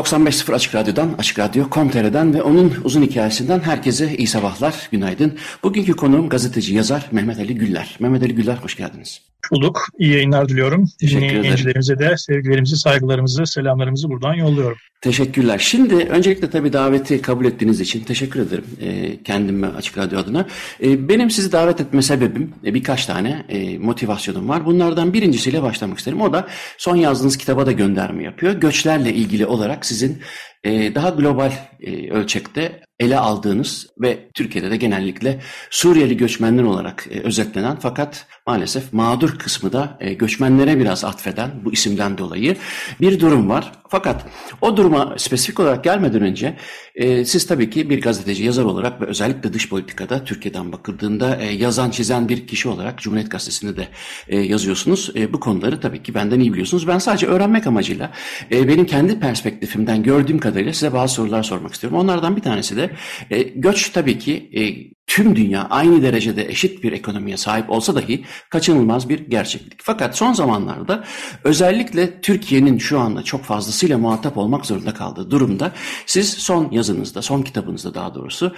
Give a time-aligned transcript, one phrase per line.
[0.00, 5.38] ...95.0 Açık Radyo'dan, Açık Radyo Komtere'den ve onun uzun hikayesinden herkese iyi sabahlar, günaydın.
[5.62, 7.96] Bugünkü konuğum gazeteci, yazar Mehmet Ali Güller.
[8.00, 9.86] Mehmet Ali Güller, hoş geldiniz bulduk.
[9.98, 10.88] İyi yayınlar diliyorum.
[11.00, 14.76] Dinleyicilerimize de sevgilerimizi, saygılarımızı, selamlarımızı buradan yolluyorum.
[15.00, 15.58] Teşekkürler.
[15.58, 20.46] Şimdi öncelikle tabii daveti kabul ettiğiniz için teşekkür ederim e, kendime Açık Radyo adına.
[20.82, 24.66] E, benim sizi davet etme sebebim e, birkaç tane e, motivasyonum var.
[24.66, 26.20] Bunlardan birincisiyle başlamak isterim.
[26.20, 26.48] O da
[26.78, 28.52] son yazdığınız kitaba da gönderme yapıyor.
[28.52, 30.18] Göçlerle ilgili olarak sizin
[30.64, 37.76] daha global e, ölçekte ele aldığınız ve Türkiye'de de genellikle Suriyeli göçmenler olarak e, özetlenen
[37.76, 42.56] fakat maalesef mağdur kısmı da e, göçmenlere biraz atfeden bu isimden dolayı
[43.00, 43.72] bir durum var.
[43.90, 44.26] Fakat
[44.60, 46.56] o duruma spesifik olarak gelmeden önce
[46.94, 51.44] e, siz tabii ki bir gazeteci, yazar olarak ve özellikle dış politikada Türkiye'den bakıldığında e,
[51.44, 53.88] yazan, çizen bir kişi olarak Cumhuriyet Gazetesi'nde de
[54.28, 55.12] e, yazıyorsunuz.
[55.16, 56.88] E, bu konuları tabii ki benden iyi biliyorsunuz.
[56.88, 58.12] Ben sadece öğrenmek amacıyla
[58.52, 61.98] e, benim kendi perspektifimden gördüğüm kadarıyla size bazı sorular sormak istiyorum.
[61.98, 62.90] Onlardan bir tanesi de
[63.30, 64.62] e, göç tabii ki e,
[65.10, 69.80] tüm dünya aynı derecede eşit bir ekonomiye sahip olsa dahi kaçınılmaz bir gerçeklik.
[69.82, 71.04] Fakat son zamanlarda
[71.44, 75.72] özellikle Türkiye'nin şu anda çok fazlasıyla muhatap olmak zorunda kaldığı durumda
[76.06, 78.54] siz son yazınızda, son kitabınızda daha doğrusu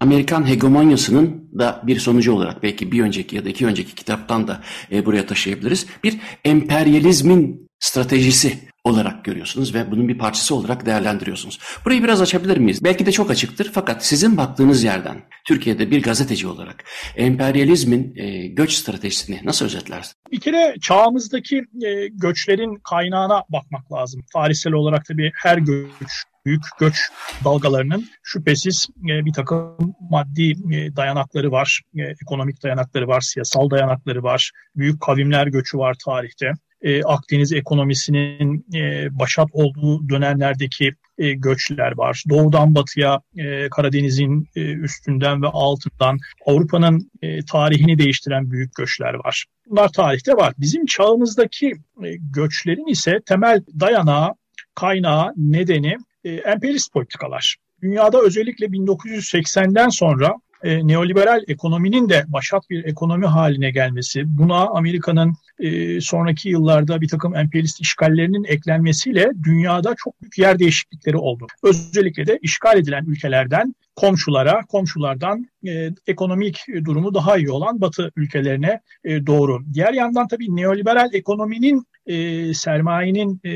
[0.00, 4.62] Amerikan hegemonyasının da bir sonucu olarak belki bir önceki ya da iki önceki kitaptan da
[4.92, 5.86] e, buraya taşıyabiliriz.
[6.04, 11.58] Bir emperyalizmin stratejisi olarak görüyorsunuz ve bunun bir parçası olarak değerlendiriyorsunuz.
[11.84, 12.84] Burayı biraz açabilir miyiz?
[12.84, 16.84] Belki de çok açıktır fakat sizin baktığınız yerden Türkiye'de bir gazeteci olarak
[17.16, 20.16] emperyalizmin e, göç stratejisini nasıl özetlersiniz?
[20.32, 24.24] Bir kere çağımızdaki e, göçlerin kaynağına bakmak lazım.
[24.32, 27.10] Tarihsel olarak tabii her göç büyük göç
[27.44, 34.22] dalgalarının şüphesiz e, bir takım maddi e, dayanakları var, e, ekonomik dayanakları var, siyasal dayanakları
[34.22, 41.96] var, büyük kavimler göçü var tarihte e, Akdeniz ekonomisinin e, başat olduğu dönemlerdeki e, göçler
[41.96, 42.24] var.
[42.28, 49.44] Doğudan batıya e, Karadeniz'in e, üstünden ve altından Avrupa'nın e, tarihini değiştiren büyük göçler var.
[49.70, 50.54] Bunlar tarihte var.
[50.58, 51.66] Bizim çağımızdaki
[52.04, 54.34] e, göçlerin ise temel dayanağı,
[54.74, 57.56] kaynağı, nedeni e, emperyalist politikalar.
[57.82, 65.32] Dünyada özellikle 1980'den sonra e, neoliberal ekonominin de başat bir ekonomi haline gelmesi, buna Amerika'nın
[65.58, 71.46] e, sonraki yıllarda bir takım emperyalist işgallerinin eklenmesiyle dünyada çok büyük yer değişiklikleri oldu.
[71.62, 78.80] Özellikle de işgal edilen ülkelerden komşulara, komşulardan e, ekonomik durumu daha iyi olan Batı ülkelerine
[79.04, 79.62] e, doğru.
[79.74, 83.52] Diğer yandan tabii neoliberal ekonominin e, sermayenin e,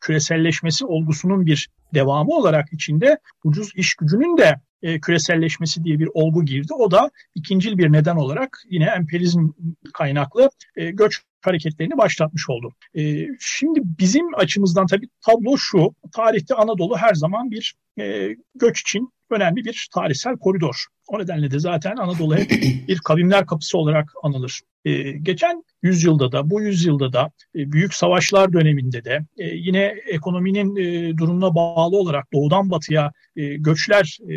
[0.00, 6.44] küreselleşmesi olgusunun bir devamı olarak içinde ucuz iş gücünün de e, küreselleşmesi diye bir olgu
[6.44, 6.74] girdi.
[6.74, 9.48] O da ikincil bir neden olarak yine emperyalizm
[9.94, 12.72] kaynaklı e, göç hareketlerini başlatmış oldu.
[12.94, 19.08] E, şimdi bizim açımızdan tabii tablo şu, tarihte Anadolu her zaman bir e, göç için
[19.34, 20.84] önemli bir tarihsel koridor.
[21.08, 22.50] O nedenle de zaten Anadolu hep
[22.88, 24.60] bir kavimler kapısı olarak anılır.
[24.84, 30.76] Ee, geçen yüzyılda da bu yüzyılda da e, büyük savaşlar döneminde de e, yine ekonominin
[30.76, 34.34] e, durumuna bağlı olarak doğudan batıya e, göçler e,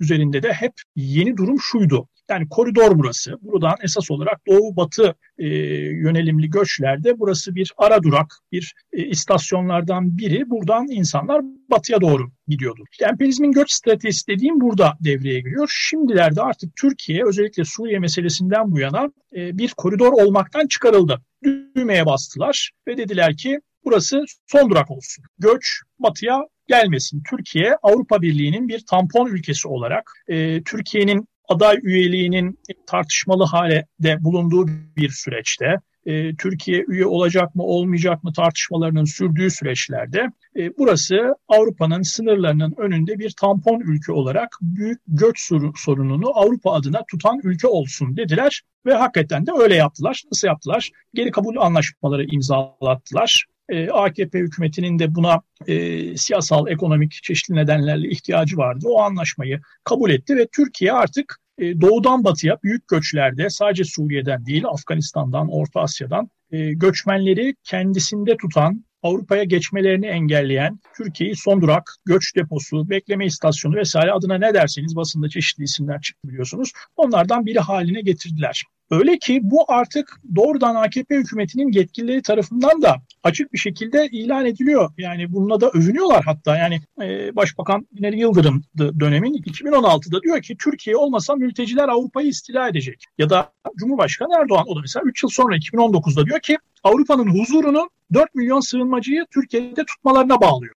[0.00, 2.08] üzerinde de hep yeni durum şuydu.
[2.30, 3.38] Yani koridor burası.
[3.42, 5.46] Buradan esas olarak doğu batı e,
[5.88, 10.50] yönelimli göçlerde burası bir ara durak, bir e, istasyonlardan biri.
[10.50, 12.84] Buradan insanlar batıya doğru gidiyordu.
[12.92, 15.68] İşte emperyalizmin göç stratejisi dediğim burada devreye giriyor.
[15.72, 21.20] Şimdilerde artık Türkiye özellikle Suriye meselesinden bu yana e, bir koridor olmaktan çıkarıldı.
[21.44, 25.24] Düğmeye bastılar ve dediler ki burası son durak olsun.
[25.38, 27.22] Göç batıya gelmesin.
[27.30, 34.66] Türkiye Avrupa Birliği'nin bir tampon ülkesi olarak e, Türkiye'nin aday üyeliğinin tartışmalı hale de bulunduğu
[34.96, 42.02] bir süreçte e, Türkiye üye olacak mı olmayacak mı tartışmalarının sürdüğü süreçlerde e, burası Avrupa'nın
[42.02, 48.62] sınırlarının önünde bir tampon ülke olarak büyük göç sorununu Avrupa adına tutan ülke olsun dediler
[48.86, 50.22] ve hakikaten de öyle yaptılar.
[50.32, 50.90] Nasıl yaptılar?
[51.14, 53.44] Geri kabul anlaşmaları imzalattılar.
[53.68, 58.86] E, AKP hükümetinin de buna e, siyasal, ekonomik çeşitli nedenlerle ihtiyacı vardı.
[58.88, 64.64] O anlaşmayı kabul etti ve Türkiye artık e, doğudan batıya büyük göçlerde sadece Suriye'den değil
[64.66, 72.90] Afganistan'dan, Orta Asya'dan e, göçmenleri kendisinde tutan Avrupa'ya geçmelerini engelleyen Türkiye'yi son durak, göç deposu,
[72.90, 76.72] bekleme istasyonu vesaire adına ne derseniz basında çeşitli isimler çıktı biliyorsunuz.
[76.96, 78.62] Onlardan biri haline getirdiler.
[78.90, 84.90] Öyle ki bu artık doğrudan AKP hükümetinin yetkilileri tarafından da açık bir şekilde ilan ediliyor.
[84.98, 86.56] Yani bununla da övünüyorlar hatta.
[86.56, 93.04] Yani e, Başbakan Binali Yıldırım dönemin 2016'da diyor ki Türkiye olmasa mülteciler Avrupa'yı istila edecek.
[93.18, 97.90] Ya da Cumhurbaşkanı Erdoğan o da mesela 3 yıl sonra 2019'da diyor ki Avrupa'nın huzurunu
[98.14, 100.74] 4 milyon sığınmacıyı Türkiye'de tutmalarına bağlıyor.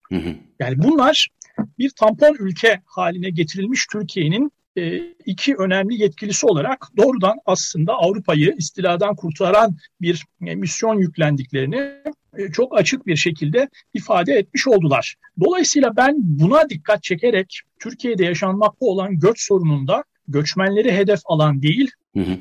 [0.60, 1.28] Yani bunlar
[1.78, 4.52] bir tampon ülke haline getirilmiş Türkiye'nin
[5.26, 11.92] iki önemli yetkilisi olarak doğrudan aslında Avrupa'yı istiladan kurtaran bir e, misyon yüklendiklerini
[12.36, 15.14] e, çok açık bir şekilde ifade etmiş oldular.
[15.44, 21.90] Dolayısıyla ben buna dikkat çekerek Türkiye'de yaşanmakta olan göç sorununda göçmenleri hedef alan değil,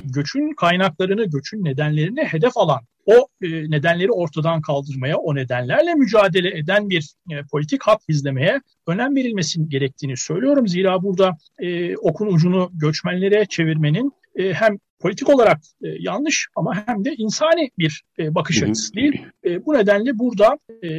[0.03, 6.89] göçün kaynaklarını, göçün nedenlerini hedef alan o e, nedenleri ortadan kaldırmaya, o nedenlerle mücadele eden
[6.89, 10.67] bir e, politik hat izlemeye önem verilmesi gerektiğini söylüyorum.
[10.67, 17.05] Zira burada e, okun ucunu göçmenlere çevirmenin e, hem politik olarak e, yanlış ama hem
[17.05, 19.25] de insani bir e, bakış açısı değil.
[19.45, 20.89] E, bu nedenle burada e,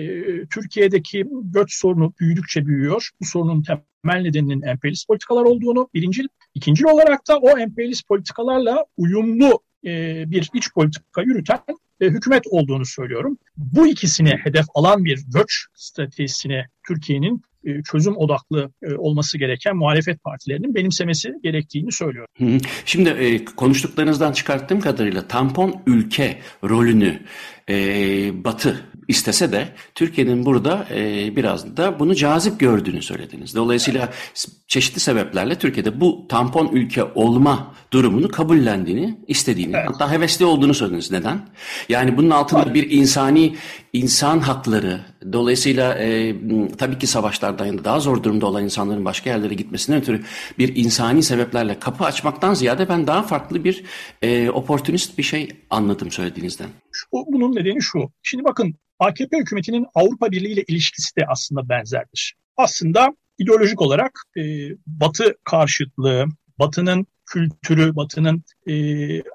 [0.46, 3.10] Türkiye'deki göç sorunu büyüdükçe büyüyor.
[3.20, 6.22] Bu sorunun temel nedeninin emperyalist politikalar olduğunu birinci,
[6.54, 11.60] ikinci olarak da o emperyalist politikalarla uyumlu e, bir iç politika yürüten
[12.00, 13.38] e, hükümet olduğunu söylüyorum.
[13.56, 17.42] Bu ikisini hedef alan bir göç stratejisine Türkiye'nin
[17.90, 22.60] çözüm odaklı e, olması gereken muhalefet partilerinin benimsemesi gerektiğini söylüyorum.
[22.84, 27.20] Şimdi e, konuştuklarınızdan çıkarttığım kadarıyla tampon ülke rolünü
[27.68, 27.74] e,
[28.44, 33.54] Batı istese de Türkiye'nin burada e, biraz da bunu cazip gördüğünü söylediniz.
[33.54, 34.08] Dolayısıyla
[34.66, 39.88] çeşitli sebeplerle Türkiye'de bu tampon ülke olma durumunu kabullendiğini, istediğini, evet.
[39.88, 41.10] hatta hevesli olduğunu söylediniz.
[41.10, 41.48] Neden?
[41.88, 43.56] Yani bunun altında bir insani
[43.92, 45.00] insan hakları,
[45.32, 46.34] dolayısıyla e,
[46.78, 50.22] tabii ki savaşlardan daha zor durumda olan insanların başka yerlere gitmesinden ötürü
[50.58, 53.84] bir insani sebeplerle kapı açmaktan ziyade ben daha farklı bir
[54.22, 56.68] e, oportunist bir şey anladım söylediğinizden.
[56.92, 58.10] Şu, bunun nedeni şu.
[58.22, 62.34] Şimdi bakın AKP hükümetinin Avrupa Birliği ile ilişkisi de aslında benzerdir.
[62.56, 64.42] Aslında ideolojik olarak e,
[64.86, 66.24] Batı karşıtlığı,
[66.58, 68.72] Batı'nın kültürü, Batı'nın e,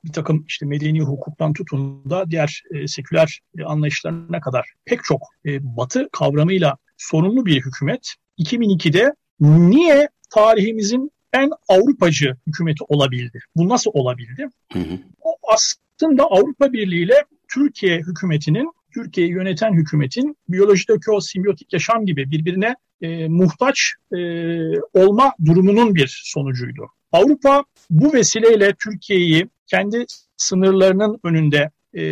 [0.05, 5.21] bir takım işte medeni hukuktan tutun da diğer e, seküler e, anlayışlarına kadar pek çok
[5.45, 13.39] e, Batı kavramıyla sorumlu bir hükümet 2002'de niye tarihimizin en Avrupacı hükümeti olabildi?
[13.55, 14.47] Bu nasıl olabildi?
[14.73, 14.99] Hı hı.
[15.21, 22.31] O aslında Avrupa Birliği ile Türkiye hükümetinin Türkiye'yi yöneten hükümetin biyolojideki o simbiyotik yaşam gibi
[22.31, 24.17] birbirine e, muhtaç e,
[24.93, 26.87] olma durumunun bir sonucuydu.
[27.13, 30.05] Avrupa bu vesileyle Türkiye'yi kendi
[30.37, 32.03] sınırlarının önünde e,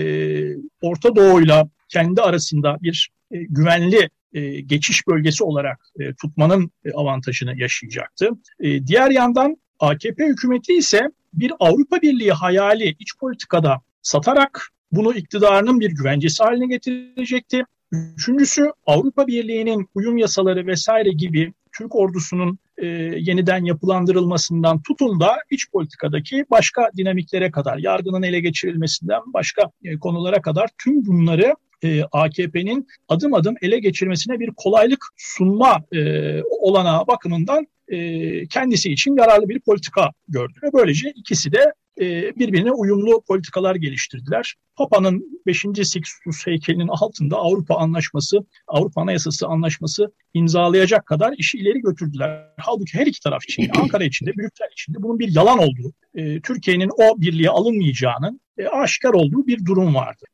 [0.81, 7.59] Orta Doğu'yla kendi arasında bir e, güvenli e, geçiş bölgesi olarak e, tutmanın e, avantajını
[7.59, 8.29] yaşayacaktı.
[8.59, 11.01] E, diğer yandan AKP hükümeti ise
[11.33, 17.63] bir Avrupa Birliği hayali iç politikada satarak bunu iktidarının bir güvencesi haline getirecekti.
[17.91, 25.71] Üçüncüsü Avrupa Birliği'nin uyum yasaları vesaire gibi Türk ordusunun e, yeniden yapılandırılmasından tutun da iç
[25.71, 32.87] politikadaki başka dinamiklere kadar, yargının ele geçirilmesinden başka e, konulara kadar tüm bunları e, AKP'nin
[33.09, 35.99] adım adım ele geçirmesine bir kolaylık sunma e,
[36.43, 40.59] olanağı bakımından e, kendisi için yararlı bir politika gördü.
[40.73, 44.55] Böylece ikisi de birbirine uyumlu politikalar geliştirdiler.
[44.75, 45.65] Papa'nın 5.
[45.83, 52.47] Sixtus heykelinin altında Avrupa Anlaşması, Avrupa Anayasası Anlaşması imzalayacak kadar işi ileri götürdüler.
[52.57, 55.93] Halbuki her iki taraf için, Ankara için de, Brüksel için de bunun bir yalan olduğu,
[56.15, 60.25] e, Türkiye'nin o birliğe alınmayacağının e, aşikar olduğu bir durum vardı.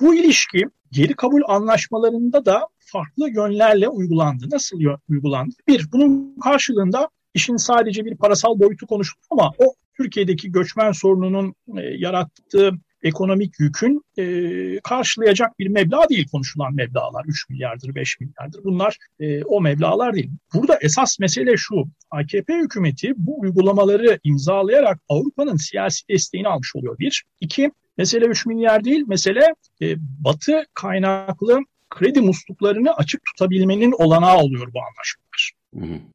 [0.00, 4.46] Bu ilişki geri kabul anlaşmalarında da farklı yönlerle uygulandı.
[4.52, 5.54] Nasıl uygulandı?
[5.68, 11.80] Bir, bunun karşılığında işin sadece bir parasal boyutu konuşuldu ama o Türkiye'deki göçmen sorununun e,
[11.80, 12.72] yarattığı
[13.02, 17.24] ekonomik yükün e, karşılayacak bir meblağ değil konuşulan meblağlar.
[17.26, 18.64] 3 milyardır, 5 milyardır.
[18.64, 20.30] Bunlar e, o meblağlar değil.
[20.54, 21.84] Burada esas mesele şu.
[22.10, 26.98] AKP hükümeti bu uygulamaları imzalayarak Avrupa'nın siyasi desteğini almış oluyor.
[26.98, 27.24] Bir.
[27.40, 31.60] iki Mesele 3 milyar değil, mesele e, batı kaynaklı
[31.90, 35.52] kredi musluklarını açık tutabilmenin olanağı oluyor bu anlaşmalar.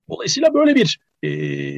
[0.09, 1.29] Dolayısıyla böyle bir e,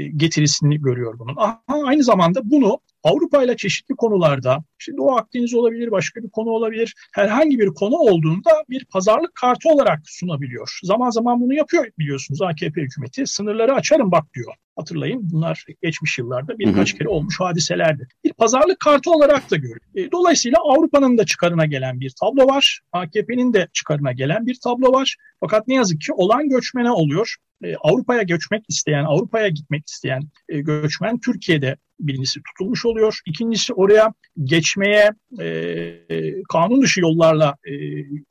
[0.07, 1.35] getirisini görüyor bunun.
[1.37, 6.49] Aha, aynı zamanda bunu Avrupa ile çeşitli konularda, işte Doğu Akdeniz olabilir, başka bir konu
[6.49, 10.79] olabilir, herhangi bir konu olduğunda bir pazarlık kartı olarak sunabiliyor.
[10.83, 13.27] Zaman zaman bunu yapıyor biliyorsunuz AKP hükümeti.
[13.27, 14.53] Sınırları açarım bak diyor.
[14.75, 18.07] Hatırlayın bunlar geçmiş yıllarda birkaç kere olmuş hadiselerdi.
[18.23, 19.79] Bir pazarlık kartı olarak da görüyor.
[19.95, 22.79] E, dolayısıyla Avrupa'nın da çıkarına gelen bir tablo var.
[22.91, 25.15] AKP'nin de çıkarına gelen bir tablo var.
[25.39, 27.35] Fakat ne yazık ki olan göçmene oluyor.
[27.63, 31.77] E, Avrupa'ya göçmek isteyen, Avrupa'ya gitmek isteyen e, göçmen Türkiye'de
[32.07, 33.19] birincisi tutulmuş oluyor.
[33.25, 37.73] İkincisi oraya geçmeye e, e, kanun dışı yollarla e,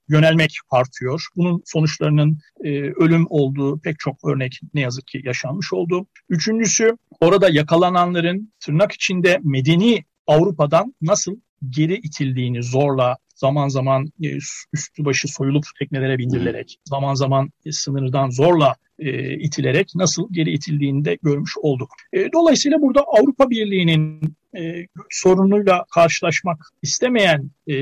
[0.08, 1.26] yönelmek artıyor.
[1.36, 6.06] Bunun sonuçlarının e, ölüm olduğu pek çok örnek ne yazık ki yaşanmış oldu.
[6.28, 11.36] Üçüncüsü orada yakalananların tırnak içinde medeni Avrupa'dan nasıl
[11.70, 14.36] geri itildiğini zorla zaman zaman e,
[14.72, 21.04] üstü başı soyulup teknelere bindirilerek, zaman zaman e, sınırdan zorla e, itilerek nasıl geri itildiğini
[21.04, 21.90] de görmüş olduk.
[22.12, 24.20] E, dolayısıyla burada Avrupa Birliği'nin
[24.56, 27.74] e, sorunuyla karşılaşmak istemeyen e,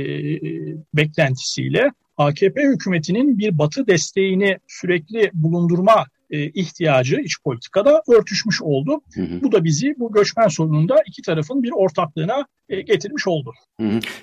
[0.95, 9.01] beklentisiyle AKP hükümetinin bir batı desteğini sürekli bulundurma e, ihtiyacı iç politikada örtüşmüş oldu.
[9.15, 9.43] Hı hı.
[9.43, 13.53] Bu da bizi bu göçmen sorununda iki tarafın bir ortaklığına e, getirmiş oldu.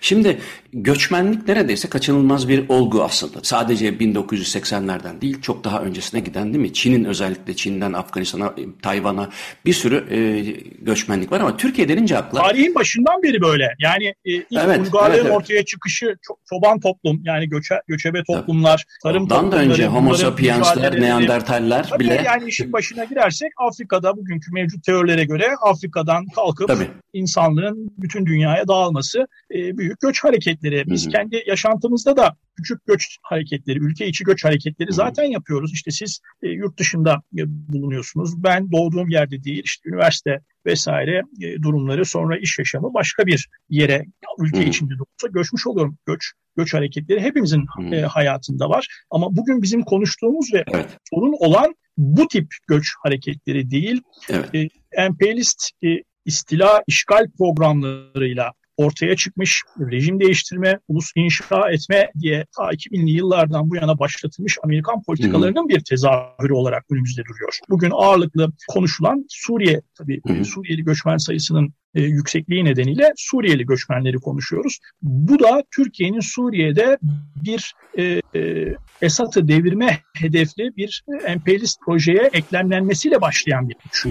[0.01, 0.37] Şimdi
[0.73, 3.39] göçmenlik neredeyse kaçınılmaz bir olgu aslında.
[3.43, 6.73] Sadece 1980'lerden değil çok daha öncesine giden değil mi?
[6.73, 9.29] Çin'in özellikle Çin'den Afganistan'a, Tayvan'a
[9.65, 10.41] bir sürü e,
[10.81, 12.41] göçmenlik var ama Türkiye denince akla...
[12.41, 13.75] Tarihin başından beri böyle.
[13.79, 15.35] Yani e, ilk evet, uygarlığın evet, evet.
[15.35, 16.17] ortaya çıkışı
[16.49, 19.69] çoban toplum yani göçe, göçebe toplumlar, tarım Ondan toplumları...
[19.69, 22.23] da önce Homo sapiensler, Neandertaller Tabii bile...
[22.25, 26.87] Yani işin başına girersek Afrika'da bugünkü mevcut teorilere göre Afrika'dan kalkıp Tabii.
[27.13, 30.83] insanlığın bütün dünyaya dağılması e, büyük göç hareketleri.
[30.85, 31.11] Biz Hı-hı.
[31.11, 35.73] kendi yaşantımızda da küçük göç hareketleri, ülke içi göç hareketleri zaten yapıyoruz.
[35.73, 38.43] İşte siz e, yurt dışında e, bulunuyorsunuz.
[38.43, 44.05] Ben doğduğum yerde değil, işte üniversite vesaire e, durumları sonra iş yaşamı başka bir yere
[44.39, 45.97] ülke içinde de olsa göçmüş oluyorum.
[46.05, 48.87] Göç göç hareketleri hepimizin e, hayatında var.
[49.09, 50.97] Ama bugün bizim konuştuğumuz ve evet.
[51.09, 54.01] sorun olan bu tip göç hareketleri değil.
[54.29, 54.55] Evet.
[54.55, 55.87] E, emperyalist e,
[56.25, 63.75] istila işgal programlarıyla ortaya çıkmış rejim değiştirme, ulus inşa etme diye ta 2000'li yıllardan bu
[63.75, 67.59] yana başlatılmış Amerikan politikalarının bir tezahürü olarak önümüzde duruyor.
[67.69, 70.45] Bugün ağırlıklı konuşulan Suriye, tabii Hı-hı.
[70.45, 74.79] Suriyeli göçmen sayısının e, yüksekliği nedeniyle Suriyeli göçmenleri konuşuyoruz.
[75.01, 76.97] Bu da Türkiye'nin Suriye'de
[77.43, 84.05] bir e, e, Esad'ı devirme hedefli bir emperyalist projeye eklemlenmesiyle başlayan bir güç.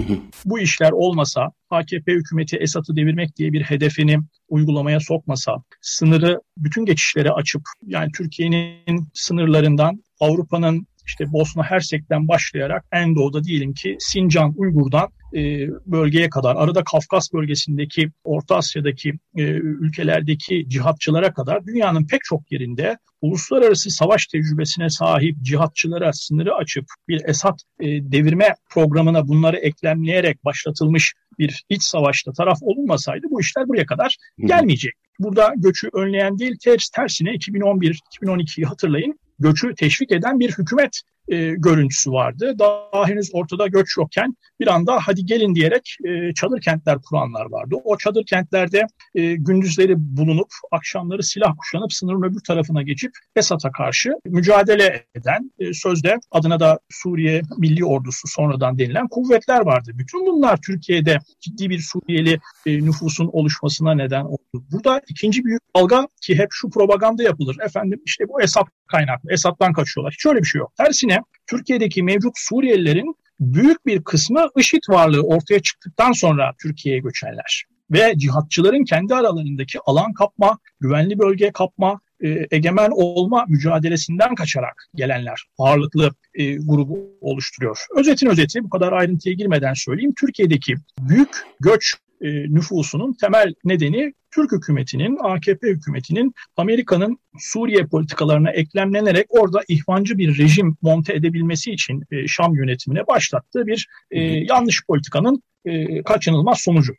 [0.45, 7.31] Bu işler olmasa, AKP hükümeti Esad'ı devirmek diye bir hedefini uygulamaya sokmasa, sınırı bütün geçişlere
[7.31, 15.09] açıp yani Türkiye'nin sınırlarından Avrupa'nın işte Bosna Hersek'ten başlayarak en doğuda diyelim ki Sincan, Uygur'dan
[15.33, 22.51] e, bölgeye kadar, arada Kafkas bölgesindeki, Orta Asya'daki e, ülkelerdeki cihatçılara kadar dünyanın pek çok
[22.51, 30.45] yerinde uluslararası savaş tecrübesine sahip cihatçılara sınırı açıp bir Esad e, devirme programına bunları eklemleyerek
[30.45, 34.93] başlatılmış bir iç savaşta taraf olunmasaydı bu işler buraya kadar gelmeyecek.
[35.19, 42.11] Burada göçü önleyen değil ters tersine 2011-2012'yi hatırlayın göçü teşvik eden bir hükümet e, görüntüsü
[42.11, 42.55] vardı.
[42.59, 47.75] Daha henüz ortada göç yokken bir anda hadi gelin diyerek e, çadır kentler kuranlar vardı.
[47.83, 54.09] O çadır kentlerde e, gündüzleri bulunup akşamları silah kuşanıp sınırın öbür tarafına geçip Esad'a karşı
[54.25, 59.91] mücadele eden e, sözde adına da Suriye Milli Ordusu sonradan denilen kuvvetler vardı.
[59.93, 64.65] Bütün bunlar Türkiye'de ciddi bir Suriyeli e, nüfusun oluşmasına neden oldu.
[64.71, 67.57] Burada ikinci büyük dalga ki hep şu propaganda yapılır.
[67.65, 69.31] Efendim işte bu Esad kaynaklı.
[69.31, 70.13] Esad'dan kaçıyorlar.
[70.13, 70.71] Hiç öyle bir şey yok.
[70.77, 71.14] Tersine
[71.47, 77.65] Türkiye'deki mevcut Suriyelilerin büyük bir kısmı IŞİD varlığı ortaya çıktıktan sonra Türkiye'ye göçerler.
[77.91, 85.43] Ve cihatçıların kendi aralarındaki alan kapma, güvenli bölge kapma, e, egemen olma mücadelesinden kaçarak gelenler
[85.57, 87.77] ağırlıklı e, grubu oluşturuyor.
[87.97, 90.13] Özetin özeti bu kadar ayrıntıya girmeden söyleyeyim.
[90.19, 91.29] Türkiye'deki büyük
[91.59, 100.17] göç e, nüfusunun temel nedeni Türk hükümetinin, AKP hükümetinin Amerika'nın Suriye politikalarına eklemlenerek orada ihvancı
[100.17, 106.59] bir rejim monte edebilmesi için e, Şam yönetimine başlattığı bir e, yanlış politikanın e, kaçınılmaz
[106.59, 106.93] sonucu.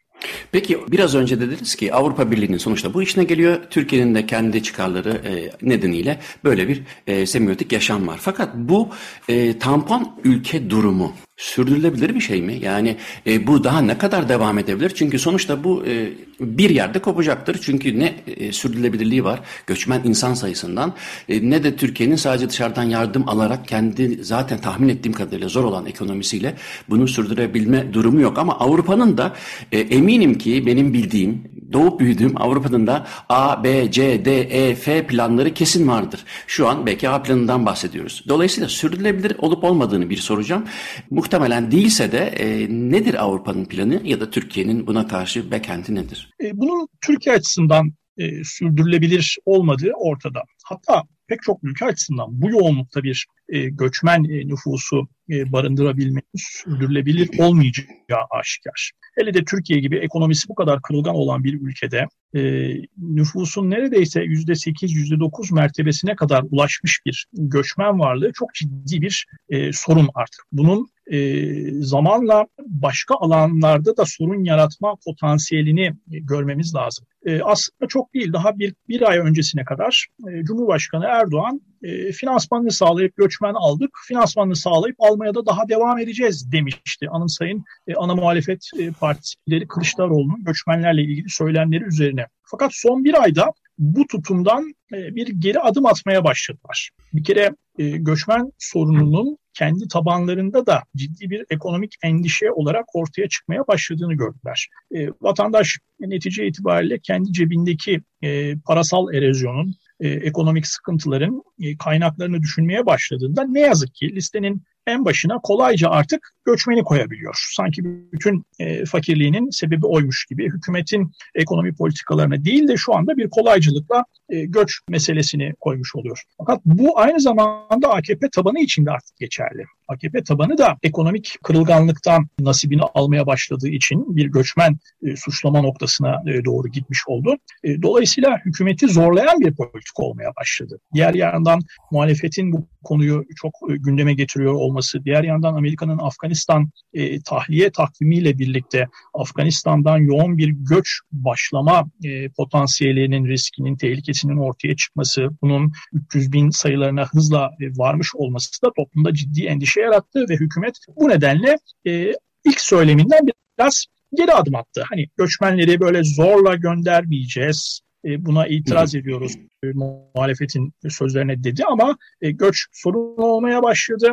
[0.52, 3.60] Peki biraz önce dediniz ki Avrupa Birliği'nin sonuçta bu işine geliyor.
[3.70, 8.18] Türkiye'nin de kendi çıkarları e, nedeniyle böyle bir e, semiotik yaşam var.
[8.20, 8.88] Fakat bu
[9.28, 12.58] e, tampon ülke durumu sürdürülebilir bir şey mi?
[12.62, 12.96] Yani
[13.26, 14.92] e, bu daha ne kadar devam edebilir?
[14.94, 16.08] Çünkü sonuçta bu e,
[16.40, 17.58] bir yerde kopacaktır.
[17.62, 20.94] Çünkü ne e, sürdürülebilirliği var göçmen insan sayısından
[21.28, 25.86] e, ne de Türkiye'nin sadece dışarıdan yardım alarak kendi zaten tahmin ettiğim kadarıyla zor olan
[25.86, 26.54] ekonomisiyle
[26.88, 28.38] bunu sürdürebilme durumu yok.
[28.38, 29.34] Ama Avrupa'nın da
[29.72, 34.74] e, emin eminim ki benim bildiğim doğup büyüdüğüm Avrupa'nın da A, B, C, D, E,
[34.74, 36.24] F planları kesin vardır.
[36.46, 38.24] Şu an belki A planından bahsediyoruz.
[38.28, 40.64] Dolayısıyla sürdürülebilir olup olmadığını bir soracağım.
[41.10, 46.30] Muhtemelen değilse de e, nedir Avrupa'nın planı ya da Türkiye'nin buna karşı bekenti nedir?
[46.44, 50.42] E, bunun Türkiye açısından e, sürdürülebilir olmadığı ortada.
[50.64, 57.30] Hatta pek çok ülke açısından bu yoğunlukta bir e, göçmen e, nüfusu e, barındırabilmenin sürdürülebilir
[57.38, 58.92] olmayacağı aşikar.
[59.16, 64.86] Hele de Türkiye gibi ekonomisi bu kadar kırılgan olan bir ülkede e, nüfusun neredeyse %8,
[64.86, 70.40] %9 mertebesine kadar ulaşmış bir göçmen varlığı çok ciddi bir e, sorun artık.
[70.52, 71.42] Bunun e,
[71.82, 77.06] zamanla başka alanlarda da sorun yaratma potansiyelini görmemiz lazım.
[77.26, 82.70] E, aslında çok değil, daha bir, bir ay öncesine kadar e, Cumhurbaşkanı Erdoğan e, finansmanını
[82.70, 87.08] sağlayıp göçmen aldık, finansmanını sağlayıp almaya da daha devam edeceğiz demişti.
[87.10, 92.26] Anımsayın e, ana muhalefet e, partisi lideri Kılıçdaroğlu'nun göçmenlerle ilgili söylemleri üzerine.
[92.42, 96.90] Fakat son bir ayda bu tutumdan e, bir geri adım atmaya başladılar.
[97.12, 103.66] Bir kere e, göçmen sorununun kendi tabanlarında da ciddi bir ekonomik endişe olarak ortaya çıkmaya
[103.66, 104.68] başladığını gördüler.
[104.94, 112.86] E, vatandaş netice itibariyle kendi cebindeki e, parasal erozyonun, e, ekonomik sıkıntıların e, kaynaklarını düşünmeye
[112.86, 117.34] başladığında ne yazık ki listenin en başına kolayca artık göçmeni koyabiliyor.
[117.56, 123.30] Sanki bütün e, fakirliğinin sebebi oymuş gibi hükümetin ekonomi politikalarına değil de şu anda bir
[123.30, 126.22] kolaycılıkla e, göç meselesini koymuş oluyor.
[126.38, 129.64] Fakat bu aynı zamanda AKP tabanı için de artık geçerli.
[129.88, 136.44] AKP tabanı da ekonomik kırılganlıktan nasibini almaya başladığı için bir göçmen e, suçlama noktasına e,
[136.44, 137.36] doğru gitmiş oldu.
[137.64, 140.78] E, dolayısıyla hükümeti zorlayan bir politik olmaya başladı.
[140.94, 147.20] Diğer yandan muhalefetin bu konuyu çok e, gündeme getiriyor olması, diğer yandan Amerika'nın Afganistan e,
[147.20, 155.72] tahliye takvimiyle birlikte Afganistan'dan yoğun bir göç başlama e, potansiyelinin, riskinin, tehlikesinin ortaya çıkması, bunun
[155.92, 161.08] 300 bin sayılarına hızla e, varmış olması da toplumda ciddi endişe yarattı ve hükümet bu
[161.08, 162.12] nedenle e,
[162.44, 163.20] ilk söyleminden
[163.58, 164.82] biraz geri adım attı.
[164.88, 167.80] Hani göçmenleri böyle zorla göndermeyeceğiz,
[168.18, 174.12] buna itiraz ediyoruz e, muhalefetin sözlerine dedi ama e, göç sorun olmaya başladı.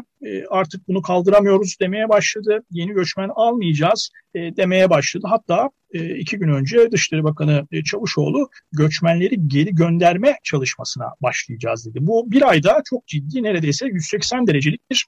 [0.50, 2.64] Artık bunu kaldıramıyoruz demeye başladı.
[2.72, 5.28] Yeni göçmen almayacağız demeye başladı.
[5.30, 5.70] Hatta
[6.18, 11.98] iki gün önce Dışişleri Bakanı Çavuşoğlu göçmenleri geri gönderme çalışmasına başlayacağız dedi.
[12.02, 15.06] Bu bir ayda çok ciddi neredeyse 180 derecelik bir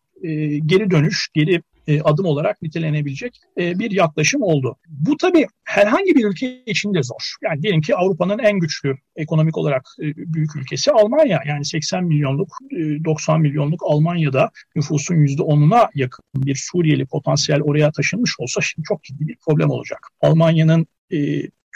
[0.65, 4.77] geri dönüş, geri e, adım olarak nitelenebilecek e, bir yaklaşım oldu.
[4.87, 7.35] Bu tabii herhangi bir ülke için de zor.
[7.43, 11.41] Yani diyelim ki Avrupa'nın en güçlü ekonomik olarak e, büyük ülkesi Almanya.
[11.47, 18.61] Yani 80 milyonluk, 90 milyonluk Almanya'da nüfusun %10'una yakın bir Suriyeli potansiyel oraya taşınmış olsa
[18.61, 20.07] şimdi çok ciddi bir problem olacak.
[20.21, 20.87] Almanya'nın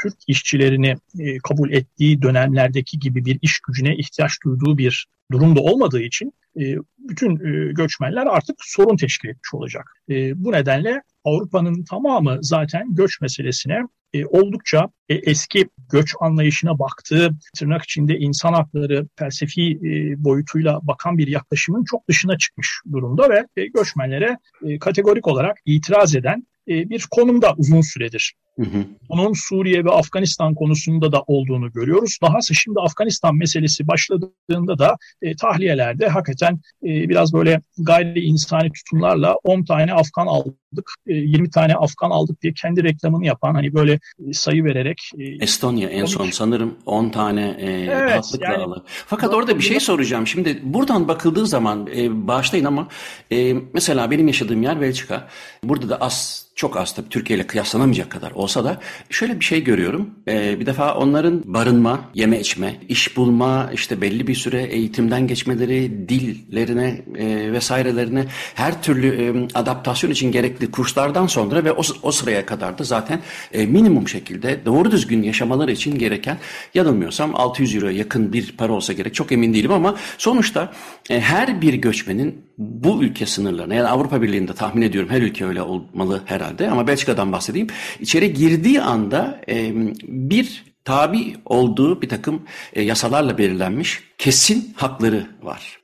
[0.02, 0.95] Türk işçilerini
[1.43, 7.35] kabul ettiği dönemlerdeki gibi bir iş gücüne ihtiyaç duyduğu bir durumda olmadığı için e, bütün
[7.35, 9.93] e, göçmenler artık sorun teşkil etmiş olacak.
[10.09, 13.81] E, bu nedenle Avrupa'nın tamamı zaten göç meselesine
[14.29, 19.79] oldukça eski göç anlayışına baktığı, tırnak içinde insan hakları felsefi
[20.17, 24.37] boyutuyla bakan bir yaklaşımın çok dışına çıkmış durumda ve göçmenlere
[24.79, 28.33] kategorik olarak itiraz eden bir konumda uzun süredir.
[28.59, 28.85] Hı hı.
[29.09, 32.17] Bunun Suriye ve Afganistan konusunda da olduğunu görüyoruz.
[32.21, 39.35] Dahası şimdi Afganistan meselesi başladığında da e, tahliyelerde hakikaten e, biraz böyle gayri insani tutumlarla
[39.43, 43.99] 10 tane Afgan aldık, e, 20 tane Afgan aldık diye kendi reklamını yapan hani böyle
[44.27, 45.12] e, sayı vererek.
[45.17, 48.81] E, Estonya en son sanırım 10 tane e, evet, rahatlıkla yani, alır.
[48.85, 50.27] Fakat orada bir şey soracağım.
[50.27, 52.88] Şimdi buradan bakıldığı zaman e, bağışlayın ama
[53.31, 55.27] e, mesela benim yaşadığım yer Belçika.
[55.63, 59.63] Burada da az çok az tabii Türkiye ile kıyaslanamayacak kadar olsa da şöyle bir şey
[59.63, 60.10] görüyorum.
[60.28, 66.10] Ee, bir defa onların barınma, yeme içme, iş bulma, işte belli bir süre eğitimden geçmeleri,
[66.10, 72.45] dillerine e, vesairelerine her türlü e, adaptasyon için gerekli kurslardan sonra ve o, o sıraya
[72.45, 73.22] kadar da zaten
[73.54, 76.38] e, minimum şekilde doğru düzgün yaşamaları için gereken
[76.74, 80.74] yanılmıyorsam 600 euro yakın bir para olsa gerek çok emin değilim ama sonuçta
[81.10, 85.62] e, her bir göçmenin bu ülke sınırlarına yani Avrupa Birliği'nde tahmin ediyorum her ülke öyle
[85.62, 87.67] olmalı herhalde ama Belçika'dan bahsedeyim.
[88.00, 89.72] İçeri girdiği anda e,
[90.04, 92.41] bir tabi olduğu bir takım
[92.74, 95.80] e, yasalarla belirlenmiş kesin hakları var.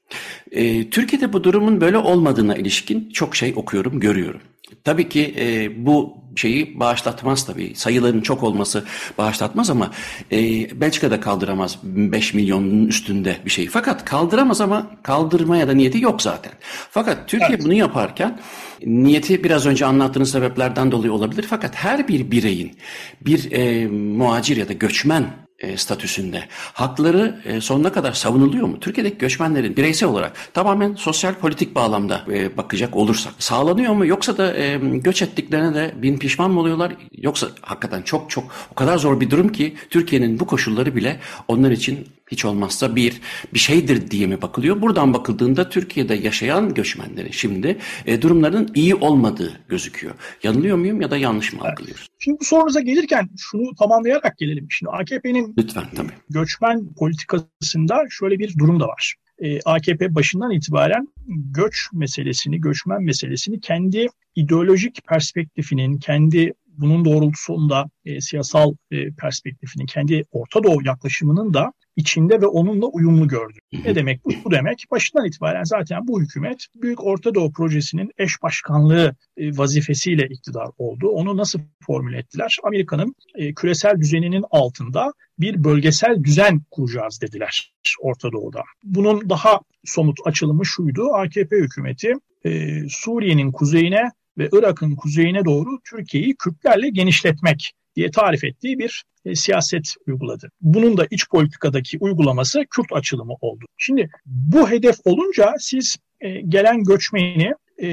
[0.51, 4.41] E, Türkiye'de bu durumun böyle olmadığına ilişkin çok şey okuyorum, görüyorum.
[4.83, 7.75] Tabii ki e, bu şeyi bağışlatmaz tabii.
[7.75, 8.83] Sayıların çok olması
[9.17, 9.91] bağışlatmaz ama
[10.31, 10.37] e,
[10.81, 13.67] Belçika da kaldıramaz 5 milyonun üstünde bir şey.
[13.67, 16.51] Fakat kaldıramaz ama kaldırmaya da niyeti yok zaten.
[16.91, 17.65] Fakat Türkiye evet.
[17.65, 18.39] bunu yaparken
[18.85, 21.45] niyeti biraz önce anlattığınız sebeplerden dolayı olabilir.
[21.49, 22.77] Fakat her bir bireyin
[23.21, 26.43] bir e, muacir ya da göçmen e, statüsünde.
[26.73, 28.79] Hakları e, sonuna kadar savunuluyor mu?
[28.79, 34.05] Türkiye'deki göçmenlerin bireysel olarak tamamen sosyal politik bağlamda e, bakacak olursak sağlanıyor mu?
[34.05, 36.95] Yoksa da e, göç ettiklerine de bin pişman mı oluyorlar?
[37.11, 41.71] Yoksa hakikaten çok çok o kadar zor bir durum ki Türkiye'nin bu koşulları bile onlar
[41.71, 43.21] için hiç olmazsa bir
[43.53, 44.81] bir şeydir diye mi bakılıyor?
[44.81, 50.13] Buradan bakıldığında Türkiye'de yaşayan göçmenlerin şimdi e, durumlarının iyi olmadığı gözüküyor.
[50.43, 52.07] Yanılıyor muyum ya da yanlış mı algılıyoruz?
[52.19, 54.67] Şimdi bu sorunuza gelirken şunu tamamlayarak gelelim.
[54.69, 56.11] Şimdi AKP'nin Lütfen, tabii.
[56.29, 59.15] göçmen politikasında şöyle bir durum da var.
[59.39, 68.21] E, AKP başından itibaren göç meselesini, göçmen meselesini kendi ideolojik perspektifinin, kendi bunun doğrultusunda e,
[68.21, 73.59] siyasal e, perspektifinin, kendi Orta Doğu yaklaşımının da içinde ve onunla uyumlu gördü.
[73.85, 74.29] Ne demek bu?
[74.45, 80.27] Bu demek başından itibaren zaten bu hükümet Büyük Orta Doğu Projesi'nin eş başkanlığı e, vazifesiyle
[80.29, 81.07] iktidar oldu.
[81.07, 82.57] Onu nasıl formüle ettiler?
[82.63, 88.63] Amerika'nın e, küresel düzeninin altında bir bölgesel düzen kuracağız dediler Orta Doğu'da.
[88.83, 91.13] Bunun daha somut açılımı şuydu.
[91.13, 92.13] AKP hükümeti
[92.45, 99.35] e, Suriye'nin kuzeyine ve Irak'ın kuzeyine doğru Türkiye'yi Kürtlerle genişletmek diye tarif ettiği bir e,
[99.35, 100.51] siyaset uyguladı.
[100.61, 103.65] Bunun da iç politikadaki uygulaması Kürt açılımı oldu.
[103.77, 107.87] Şimdi bu hedef olunca siz e, gelen göçmeni e,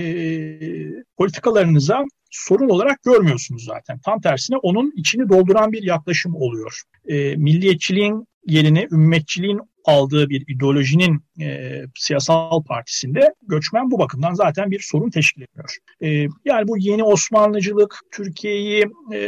[1.16, 3.98] politikalarınıza sorun olarak görmüyorsunuz zaten.
[4.04, 6.82] Tam tersine onun içini dolduran bir yaklaşım oluyor.
[7.08, 14.80] E, milliyetçiliğin yerine ümmetçiliğin aldığı bir ideolojinin e, siyasal partisinde göçmen bu bakımdan zaten bir
[14.80, 15.76] sorun teşkil ediyor.
[16.02, 16.08] E,
[16.44, 19.18] yani bu yeni Osmanlıcılık, Türkiye'yi e,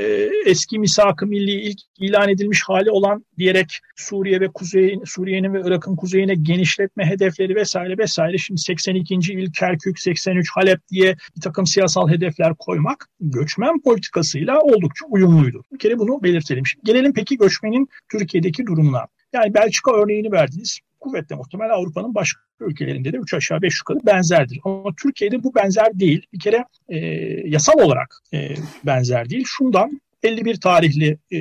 [0.46, 5.96] eski misak-ı milli ilk ilan edilmiş hali olan diyerek Suriye ve Kuzey Suriye'nin ve Irak'ın
[5.96, 9.14] kuzeyine genişletme hedefleri vesaire vesaire şimdi 82.
[9.14, 15.62] il Kerkük, 83 Halep diye bir takım siyasal hedefler koymak göçmen politikasıyla oldukça uyumluydu.
[15.72, 16.66] Bir kere bunu belirtelim.
[16.66, 19.03] Şimdi gelelim peki göçmenin Türkiye'deki durumuna.
[19.34, 20.78] Yani Belçika örneğini verdiniz.
[21.00, 24.60] Kuvvetle muhtemel Avrupa'nın başka ülkelerinde de 3 aşağı 5 yukarı benzerdir.
[24.64, 26.26] Ama Türkiye'de bu benzer değil.
[26.32, 26.98] Bir kere e,
[27.48, 29.44] yasal olarak e, benzer değil.
[29.46, 31.40] Şundan 51 tarihli e,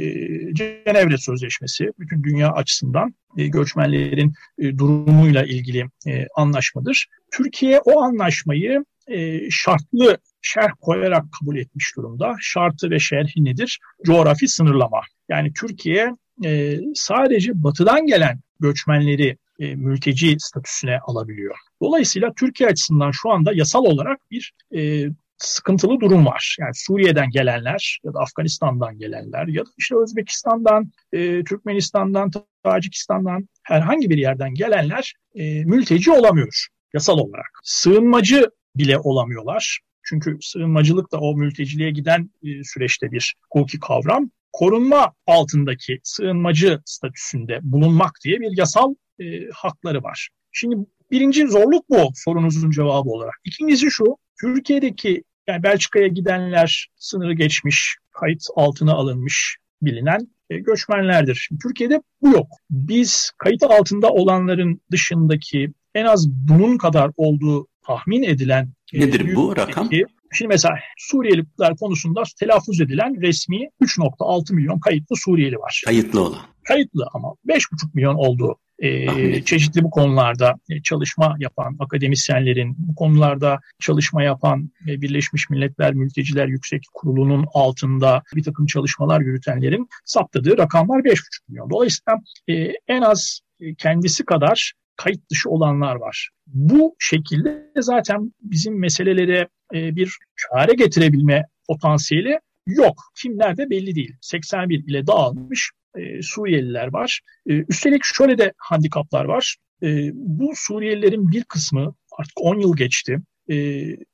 [0.54, 7.08] Cenevre Sözleşmesi bütün dünya açısından e, göçmenlerin e, durumuyla ilgili e, anlaşmadır.
[7.32, 12.36] Türkiye o anlaşmayı e, şartlı şerh koyarak kabul etmiş durumda.
[12.40, 13.80] Şartı ve şerhi nedir?
[14.06, 15.02] Coğrafi sınırlama.
[15.30, 16.12] Yani Türkiye
[16.46, 21.56] e, sadece batıdan gelen göçmenleri e, mülteci statüsüne alabiliyor.
[21.82, 26.58] Dolayısıyla Türkiye açısından şu anda yasal olarak bir e, sıkıntılı durum var.
[26.60, 32.32] Yani Suriye'den gelenler ya da Afganistan'dan gelenler ya da işte Özbekistan'dan, e, Türkmenistan'dan,
[32.64, 37.60] Tacikistan'dan herhangi bir yerden gelenler e, mülteci olamıyor yasal olarak.
[37.64, 39.80] Sığınmacı bile olamıyorlar.
[40.04, 47.60] Çünkü sığınmacılık da o mülteciliğe giden e, süreçte bir hukuki kavram korunma altındaki sığınmacı statüsünde
[47.64, 50.30] bulunmak diye bir yasal e, hakları var.
[50.52, 50.76] Şimdi
[51.12, 53.36] birinci zorluk bu sorunuzun cevabı olarak.
[53.46, 54.06] İkincisi şu,
[54.42, 61.36] Türkiye'deki yani Belçika'ya gidenler sınırı geçmiş, kayıt altına alınmış bilinen e, göçmenlerdir.
[61.36, 62.48] Şimdi Türkiye'de bu yok.
[62.70, 69.58] Biz kayıt altında olanların dışındaki en az bunun kadar olduğu tahmin edilen e, Nedir bu
[69.58, 69.90] rakam?
[70.34, 75.82] Şimdi mesela Suriyeliler konusunda telaffuz edilen resmi 3.6 milyon kayıtlı Suriyeli var.
[75.86, 76.40] Kayıtlı olan.
[76.64, 77.62] Kayıtlı ama 5.5
[77.94, 85.02] milyon olduğu e, çeşitli bu konularda e, çalışma yapan akademisyenlerin, bu konularda çalışma yapan e,
[85.02, 91.18] Birleşmiş Milletler Mülteciler Yüksek Kurulu'nun altında bir takım çalışmalar yürütenlerin saptadığı rakamlar 5,5
[91.50, 91.70] milyon.
[91.70, 92.20] Dolayısıyla
[92.50, 92.54] e,
[92.88, 96.30] en az e, kendisi kadar kayıt dışı olanlar var.
[96.48, 102.96] Bu şekilde zaten bizim meselelere e, bir çare getirebilme potansiyeli yok.
[103.22, 104.16] Kimler de belli değil.
[104.22, 107.22] 81 ile dağılmış e, Suriyeliler var.
[107.50, 109.58] E, üstelik şöyle de handikaplar var.
[109.84, 113.18] E, bu Suriyelilerin bir kısmı artık 10 yıl geçti.
[113.50, 113.56] E,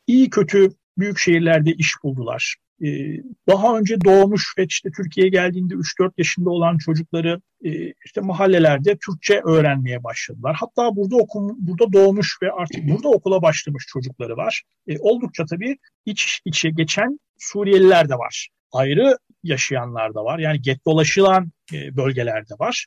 [0.08, 2.56] iyi kötü büyük şehirlerde iş buldular.
[2.84, 8.98] Ee, daha önce doğmuş ve işte Türkiye'ye geldiğinde 3-4 yaşında olan çocukları e, işte mahallelerde
[9.06, 10.56] Türkçe öğrenmeye başladılar.
[10.60, 14.63] Hatta burada okum, burada doğmuş ve artık burada okula başlamış çocukları var.
[14.88, 18.50] E, oldukça tabii iç içe geçen Suriyeliler de var.
[18.72, 20.39] Ayrı yaşayanlar da var.
[20.39, 22.86] Yani get dolaşılan e, bölgelerde var.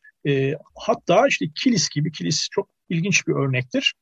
[0.74, 3.94] hatta işte Kilis gibi, Kilis çok ilginç bir örnektir.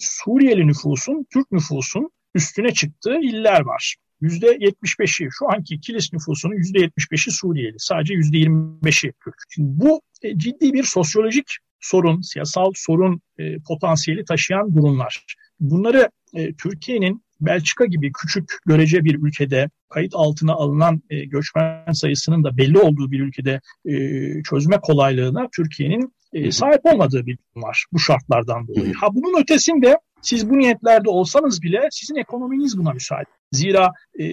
[0.00, 3.96] Suriyeli nüfusun, Türk nüfusun üstüne çıktığı iller var.
[4.22, 7.76] %75'i şu anki Kilis nüfusunun %75'i Suriyeli.
[7.78, 9.34] Sadece %25'i Türk.
[9.50, 11.46] Şimdi bu e, ciddi bir sosyolojik
[11.80, 15.24] sorun, siyasal sorun e, potansiyeli taşıyan durumlar.
[15.60, 22.44] Bunları e, Türkiye'nin Belçika gibi küçük görece bir ülkede kayıt altına alınan e, göçmen sayısının
[22.44, 23.92] da belli olduğu bir ülkede e,
[24.42, 28.94] çözme kolaylığına Türkiye'nin e, sahip olmadığı bir durum var bu şartlardan dolayı.
[28.94, 33.28] Ha bunun ötesinde siz bu niyetlerde olsanız bile sizin ekonominiz buna müsait.
[33.52, 34.24] Zira e,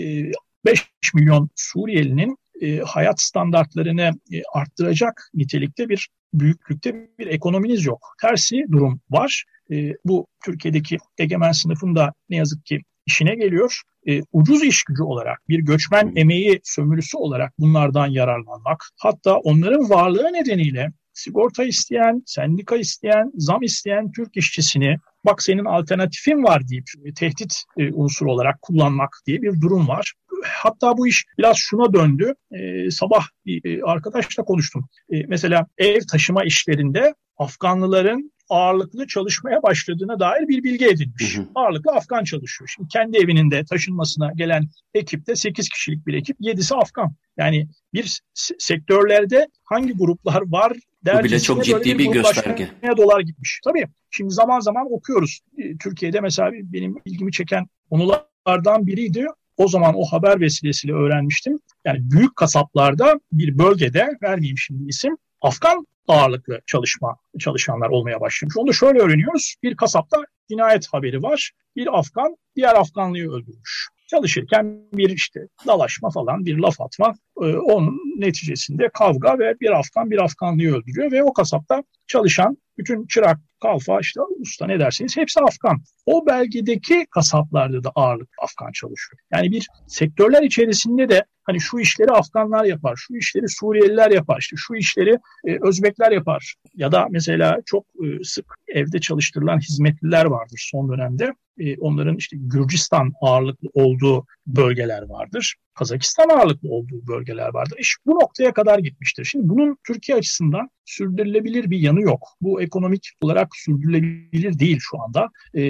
[0.66, 8.16] 5 milyon Suriyelinin e, hayat standartlarını e, arttıracak nitelikte bir büyüklükte bir ekonominiz yok.
[8.22, 9.46] Tersi durum var.
[9.72, 13.82] E, bu Türkiye'deki egemen sınıfın da ne yazık ki işine geliyor.
[14.08, 20.34] E, ucuz iş gücü olarak bir göçmen emeği sömürüsü olarak bunlardan yararlanmak hatta onların varlığı
[20.34, 27.64] nedeniyle sigorta isteyen, sendika isteyen, zam isteyen Türk işçisini bak senin alternatifin var deyip tehdit
[27.78, 30.14] e, unsuru olarak kullanmak diye bir durum var.
[30.44, 32.34] Hatta bu iş biraz şuna döndü.
[32.52, 34.88] E, sabah bir e, arkadaşla konuştum.
[35.10, 41.38] E, mesela ev taşıma işlerinde Afganlıların ağırlıklı çalışmaya başladığına dair bir bilgi edinmiş.
[41.38, 41.48] Hı hı.
[41.56, 42.72] Ağırlıklı Afgan çalışıyor.
[42.76, 47.16] Şimdi kendi evinin de taşınmasına gelen ekipte 8 kişilik bir ekip, 7'si Afgan.
[47.38, 48.22] Yani bir
[48.60, 50.74] sektörlerde hangi gruplar var
[51.20, 52.70] Bu bile çok ciddi bir, bir gösterge.
[52.98, 53.62] dolar gitmiş.
[53.64, 55.40] Tabii şimdi zaman zaman okuyoruz.
[55.58, 59.26] Ee, Türkiye'de mesela benim ilgimi çeken konulardan biriydi.
[59.58, 61.60] O zaman o haber vesilesiyle öğrenmiştim.
[61.86, 68.58] Yani büyük kasaplarda bir bölgede, vermeyeyim şimdi isim, Afgan ağırlıklı çalışma çalışanlar olmaya başlamış.
[68.58, 69.56] Onu şöyle öğreniyoruz.
[69.64, 70.18] Bir kasapta
[70.50, 71.52] cinayet haberi var.
[71.76, 73.88] Bir Afgan diğer Afganlıyı öldürmüş.
[74.08, 80.12] Çalışırken bir işte dalaşma falan bir laf atma e, onun neticesinde kavga ve bir Afgan
[80.12, 85.40] bir Afganlıyı öldürüyor ve o kasapta çalışan bütün çırak, kalfa, işte usta ne derseniz hepsi
[85.40, 85.82] Afgan.
[86.06, 89.20] O belgedeki kasaplarda da ağırlık Afgan çalışıyor.
[89.34, 94.56] Yani bir sektörler içerisinde de hani şu işleri Afganlar yapar, şu işleri Suriyeliler yapar, işte
[94.60, 96.56] şu işleri e, Özbekler yapar.
[96.76, 101.34] Ya da mesela çok e, sık evde çalıştırılan hizmetliler vardır son dönemde.
[101.60, 105.56] E, onların işte Gürcistan ağırlıklı olduğu bölgeler vardır.
[105.76, 107.78] Kazakistan ağırlıklı olduğu bölgeler vardır.
[107.80, 109.26] İş bu noktaya kadar gitmiştir.
[109.26, 112.28] Şimdi bunun Türkiye açısından sürdürülebilir bir yanı yok.
[112.42, 115.30] Bu ekonomik olarak sürdürülebilir değil şu anda.
[115.54, 115.64] E,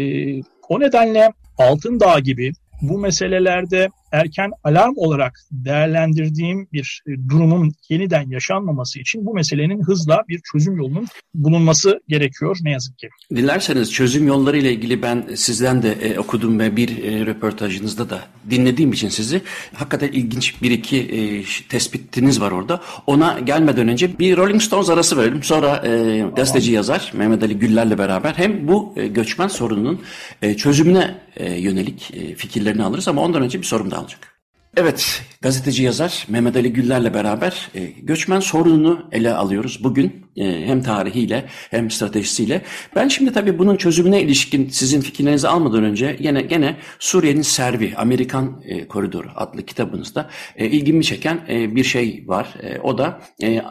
[0.70, 8.30] o nedenle Altın Dağ gibi bu meselelerde erken alarm olarak değerlendirdiğim bir e, durumun yeniden
[8.30, 13.10] yaşanmaması için bu meselenin hızla bir çözüm yolunun bulunması gerekiyor ne yazık ki.
[13.36, 18.20] Dilerseniz çözüm yolları ile ilgili ben sizden de e, okudum ve bir e, röportajınızda da
[18.50, 19.42] dinlediğim için sizi
[19.74, 22.82] hakikaten ilginç bir iki e, tespitiniz var orada.
[23.08, 25.44] Ona gelmeden önce bir Rolling Stones arası verelim.
[25.44, 30.02] Sonra e, gazeteci yazar Mehmet Ali Güller'le beraber hem bu e, göçmen sorununun
[30.42, 34.33] e, çözümüne e, yönelik e, fikirlerini alırız ama ondan önce bir sorum daha olacak.
[34.78, 40.82] Evet, gazeteci yazar Mehmet Ali Güller'le beraber e, göçmen sorununu ele alıyoruz bugün e, hem
[40.82, 42.62] tarihiyle hem stratejisiyle.
[42.96, 48.62] Ben şimdi tabii bunun çözümüne ilişkin sizin fikirlerinizi almadan önce yine gene Suriye'nin Servi, Amerikan
[48.66, 52.54] e, Koridoru adlı kitabınızda e, ilgimi çeken e, bir şey var.
[52.64, 53.62] E, o da e, e,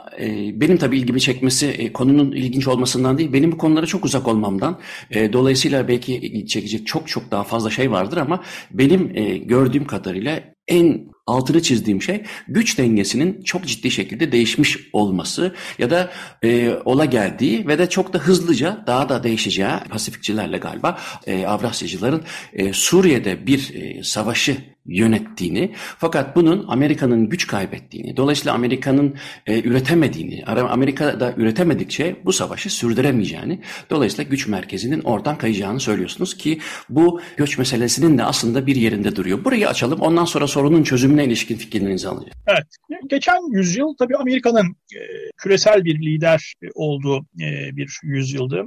[0.61, 4.81] benim tabii ilgimi çekmesi e, konunun ilginç olmasından değil, benim bu konulara çok uzak olmamdan.
[5.11, 10.53] E, dolayısıyla belki çekecek çok çok daha fazla şey vardır ama benim e, gördüğüm kadarıyla
[10.67, 16.11] en altını çizdiğim şey güç dengesinin çok ciddi şekilde değişmiş olması ya da
[16.43, 22.23] e, ola geldiği ve de çok da hızlıca daha da değişeceği Pasifikçilerle galiba e, Avrasyacıların
[22.53, 24.57] e, Suriye'de bir e, savaşı
[24.87, 29.15] yönettiğini fakat bunun Amerika'nın güç kaybettiğini dolayısıyla Amerika'nın
[29.47, 36.59] e, üretemediğini Amerika'da üretemedikçe bu savaşı sürdüremeyeceğini dolayısıyla güç merkezinin oradan kayacağını söylüyorsunuz ki
[36.89, 39.45] bu göç meselesinin de aslında bir yerinde duruyor.
[39.45, 42.33] Burayı açalım ondan sonra sorunun çözümüne ilişkin fikirlerinizi alacağım.
[42.47, 42.67] Evet.
[43.07, 45.01] Geçen yüzyıl tabii Amerika'nın e,
[45.37, 48.65] küresel bir lider olduğu e, bir yüzyıldı.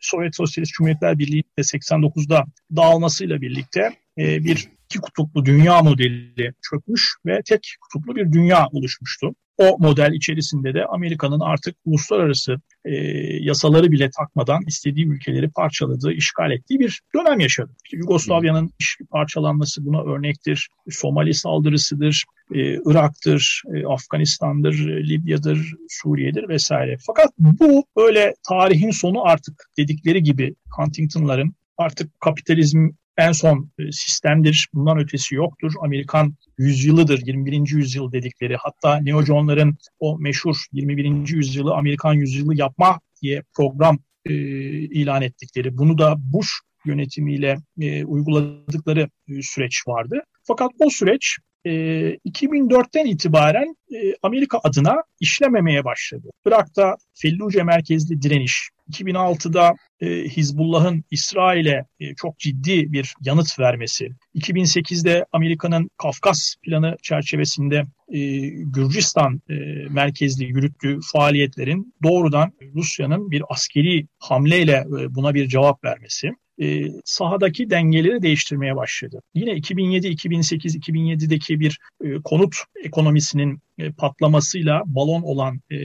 [0.00, 2.44] Sovyet Sosyalist Cumhuriyetler Birliği 89'da
[2.76, 9.34] dağılmasıyla birlikte e, bir iki kutuplu dünya modeli çökmüş ve tek kutuplu bir dünya oluşmuştu.
[9.58, 12.94] O model içerisinde de Amerika'nın artık uluslararası e,
[13.40, 17.70] yasaları bile takmadan istediği ülkeleri parçaladığı, işgal ettiği bir dönem yaşadı.
[17.84, 18.70] İşte Yugoslavya'nın
[19.10, 20.68] parçalanması buna örnektir.
[20.90, 26.96] Somali saldırısıdır, e, Irak'tır, e, Afganistan'dır, Libya'dır, Suriye'dir vesaire.
[27.06, 34.68] Fakat bu böyle tarihin sonu artık dedikleri gibi Huntington'ların artık kapitalizm en son e, sistemdir.
[34.74, 35.72] Bundan ötesi yoktur.
[35.80, 37.70] Amerikan yüzyılıdır, 21.
[37.70, 38.56] yüzyıl dedikleri.
[38.56, 41.28] Hatta Neo John'ların o meşhur 21.
[41.28, 44.34] yüzyılı Amerikan yüzyılı yapma diye program e,
[44.80, 45.78] ilan ettikleri.
[45.78, 46.50] Bunu da Bush
[46.84, 50.22] yönetimiyle e, uyguladıkları e, süreç vardı.
[50.42, 53.76] Fakat o süreç 2004'ten itibaren
[54.22, 56.30] Amerika adına işlememeye başladı.
[56.46, 65.26] Irak'ta Felluce merkezli direniş, 2006'da e, Hizbullah'ın İsrail'e e, çok ciddi bir yanıt vermesi, 2008'de
[65.32, 69.54] Amerika'nın Kafkas planı çerçevesinde e, Gürcistan e,
[69.90, 76.30] merkezli yürüttüğü faaliyetlerin doğrudan Rusya'nın bir askeri hamleyle e, buna bir cevap vermesi,
[76.62, 79.22] e, sahadaki dengeleri değiştirmeye başladı.
[79.34, 85.78] Yine 2007, 2008, 2007'deki bir e, konut ekonomisinin e, patlamasıyla balon olan e,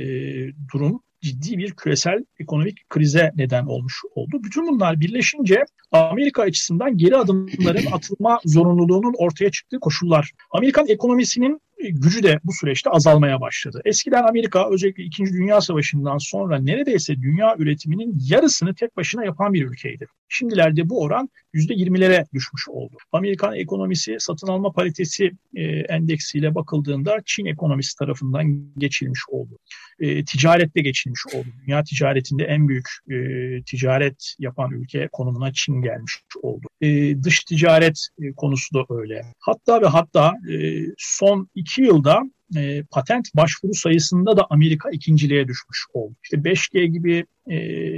[0.73, 4.43] durum ciddi bir küresel ekonomik krize neden olmuş oldu.
[4.43, 10.31] Bütün bunlar birleşince Amerika açısından geri adımların atılma zorunluluğunun ortaya çıktığı koşullar.
[10.51, 13.81] Amerikan ekonomisinin gücü de bu süreçte azalmaya başladı.
[13.85, 15.25] Eskiden Amerika özellikle 2.
[15.25, 20.07] Dünya Savaşı'ndan sonra neredeyse dünya üretiminin yarısını tek başına yapan bir ülkeydi.
[20.29, 22.97] Şimdilerde bu oran %20'lere düşmüş oldu.
[23.11, 29.57] Amerikan ekonomisi satın alma paritesi e, endeksiyle bakıldığında Çin ekonomisi tarafından geçilmiş oldu.
[29.99, 31.47] E, ticarette geçilmiş oldu.
[31.67, 33.15] Dünya ticaretinde en büyük e,
[33.63, 36.67] ticaret yapan ülke konumuna Çin gelmiş oldu.
[36.81, 39.21] E, dış ticaret e, konusu da öyle.
[39.39, 42.21] Hatta ve hatta e, son iki yılda
[42.57, 46.15] e, patent başvuru sayısında da Amerika ikinciliğe düşmüş oldu.
[46.23, 47.55] İşte 5G gibi, e,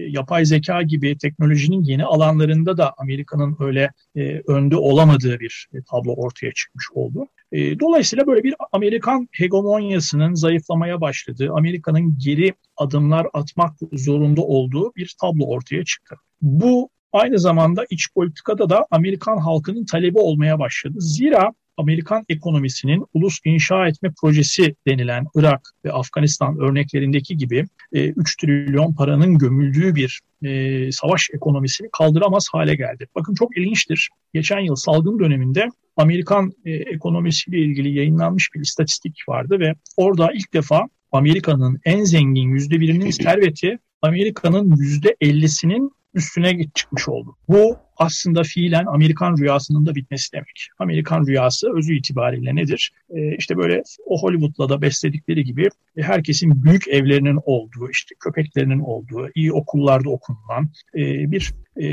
[0.10, 6.14] yapay zeka gibi teknolojinin yeni alanlarında da Amerika'nın öyle e, önde olamadığı bir e, tablo
[6.14, 7.28] ortaya çıkmış oldu.
[7.52, 15.16] E, dolayısıyla böyle bir Amerikan hegemonyasının zayıflamaya başladığı, Amerika'nın geri adımlar atmak zorunda olduğu bir
[15.22, 16.16] tablo ortaya çıktı.
[16.42, 20.94] Bu aynı zamanda iç politikada da Amerikan halkının talebi olmaya başladı.
[20.98, 28.46] Zira Amerikan ekonomisinin ulus inşa etme projesi denilen Irak ve Afganistan örneklerindeki gibi 3 e,
[28.46, 33.08] trilyon paranın gömüldüğü bir e, savaş ekonomisini kaldıramaz hale geldi.
[33.16, 34.10] Bakın çok ilginçtir.
[34.34, 40.54] Geçen yıl salgın döneminde Amerikan e, ekonomisiyle ilgili yayınlanmış bir istatistik vardı ve orada ilk
[40.54, 47.36] defa Amerika'nın en zengin yüzde birinin serveti Amerika'nın yüzde ellisinin üstüne çıkmış oldu.
[47.48, 50.68] Bu aslında fiilen Amerikan rüyasının da bitmesi demek.
[50.80, 52.92] Amerikan rüyası özü itibariyle nedir?
[53.10, 58.80] Ee, işte böyle o Hollywood'la da besledikleri gibi e, herkesin büyük evlerinin olduğu, işte köpeklerinin
[58.80, 61.86] olduğu, iyi okullarda okunulan e, bir e,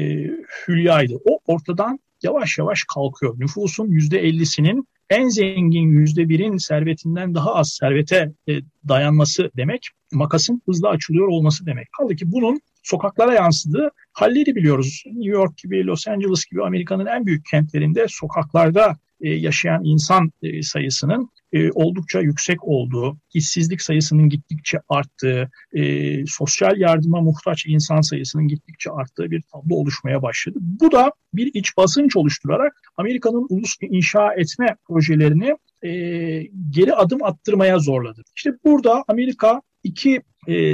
[0.69, 1.15] hülyaydı.
[1.25, 3.41] O ortadan yavaş yavaş kalkıyor.
[3.41, 8.53] Nüfusun %50'sinin en zengin yüzde birin servetinden daha az servete e,
[8.89, 11.93] dayanması demek, makasın hızla açılıyor olması demek.
[11.93, 15.03] Kaldı ki bunun sokaklara yansıdığı halleri biliyoruz.
[15.07, 20.63] New York gibi, Los Angeles gibi Amerika'nın en büyük kentlerinde sokaklarda e, yaşayan insan e,
[20.63, 25.51] sayısının e, oldukça yüksek olduğu, işsizlik sayısının gittikçe arttığı,
[26.27, 30.59] sosyal yardıma muhtaç insan sayısının gittikçe arttığı bir tablo oluşmaya başladı.
[30.61, 35.57] Bu da bir iç basınç oluşturarak Amerika'nın ulus inşa etme projelerini
[36.71, 38.23] geri adım attırmaya zorladı.
[38.37, 40.23] İşte burada Amerika iki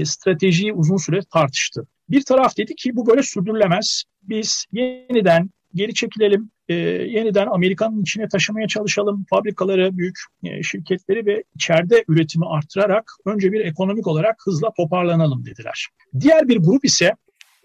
[0.04, 1.86] stratejiyi uzun süre tartıştı.
[2.08, 4.04] Bir taraf dedi ki bu böyle sürdürülemez.
[4.22, 9.26] Biz yeniden geri çekilelim, e, yeniden Amerika'nın içine taşımaya çalışalım.
[9.30, 15.88] Fabrikaları, büyük e, şirketleri ve içeride üretimi artırarak önce bir ekonomik olarak hızla toparlanalım dediler.
[16.20, 17.12] Diğer bir grup ise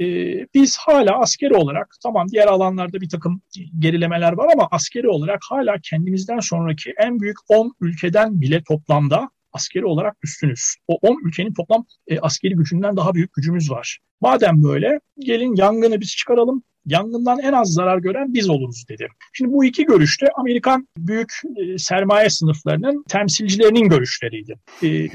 [0.01, 0.05] e,
[0.53, 3.41] biz hala askeri olarak tamam diğer alanlarda bir takım
[3.79, 9.85] gerilemeler var ama askeri olarak hala kendimizden sonraki en büyük 10 ülkeden bile toplamda askeri
[9.85, 10.75] olarak üstünüz.
[10.87, 13.99] O 10 ülkenin toplam e, askeri gücünden daha büyük gücümüz var.
[14.21, 16.63] Madem böyle gelin yangını biz çıkaralım.
[16.85, 19.07] Yangından en az zarar gören biz oluruz dedi.
[19.33, 24.55] Şimdi bu iki görüşte Amerikan büyük e, sermaye sınıflarının temsilcilerinin görüşleriydi.
[24.83, 25.07] E,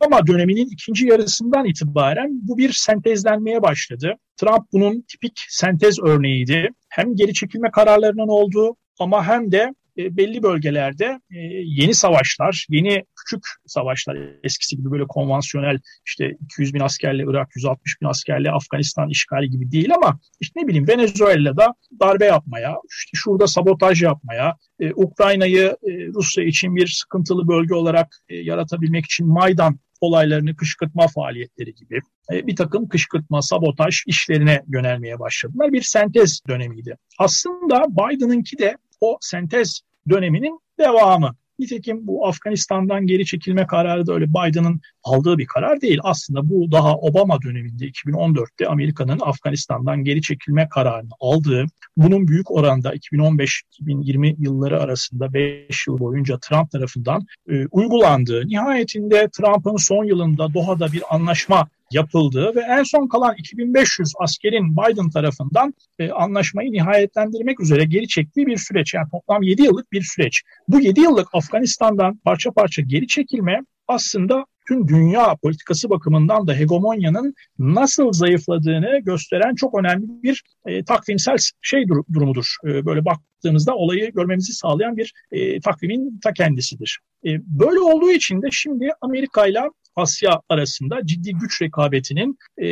[0.00, 4.14] Obama döneminin ikinci yarısından itibaren bu bir sentezlenmeye başladı.
[4.36, 6.68] Trump bunun tipik sentez örneğiydi.
[6.88, 13.04] Hem geri çekilme kararlarının olduğu ama hem de e, belli bölgelerde e, yeni savaşlar, yeni
[13.16, 19.08] küçük savaşlar eskisi gibi böyle konvansiyonel işte 200 bin askerle Irak, 160 bin askerle Afganistan
[19.08, 24.92] işgali gibi değil ama işte ne bileyim Venezuela'da darbe yapmaya, işte şurada sabotaj yapmaya, e,
[24.94, 25.76] Ukrayna'yı
[26.14, 32.00] Rusya için bir sıkıntılı bölge olarak yaratabilmek için Maydan olaylarını kışkırtma faaliyetleri gibi
[32.30, 35.72] bir takım kışkırtma, sabotaj işlerine yönelmeye başladılar.
[35.72, 36.96] Bir sentez dönemiydi.
[37.18, 41.34] Aslında Biden'ınki de o sentez döneminin devamı.
[41.58, 45.98] Nitekim bu Afganistan'dan geri çekilme kararı da öyle Biden'ın aldığı bir karar değil.
[46.02, 52.94] Aslında bu daha Obama döneminde 2014'te Amerika'nın Afganistan'dan geri çekilme kararını aldığı, bunun büyük oranda
[52.94, 60.92] 2015-2020 yılları arasında 5 yıl boyunca Trump tarafından e, uygulandığı, nihayetinde Trump'ın son yılında Doha'da
[60.92, 67.84] bir anlaşma yapıldığı ve en son kalan 2500 askerin Biden tarafından e, anlaşmayı nihayetlendirmek üzere
[67.84, 68.94] geri çektiği bir süreç.
[68.94, 70.42] Yani toplam 7 yıllık bir süreç.
[70.68, 77.34] Bu 7 yıllık Afganistan'dan parça parça geri çekilme aslında tüm dünya politikası bakımından da hegemonyanın
[77.58, 82.56] nasıl zayıfladığını gösteren çok önemli bir e, takvimsel şey dur- durumudur.
[82.64, 87.00] E, böyle baktığımızda olayı görmemizi sağlayan bir e, takvimin ta kendisidir.
[87.26, 89.60] E, böyle olduğu için de şimdi Amerika ile
[89.96, 92.66] Asya arasında ciddi güç rekabetinin e,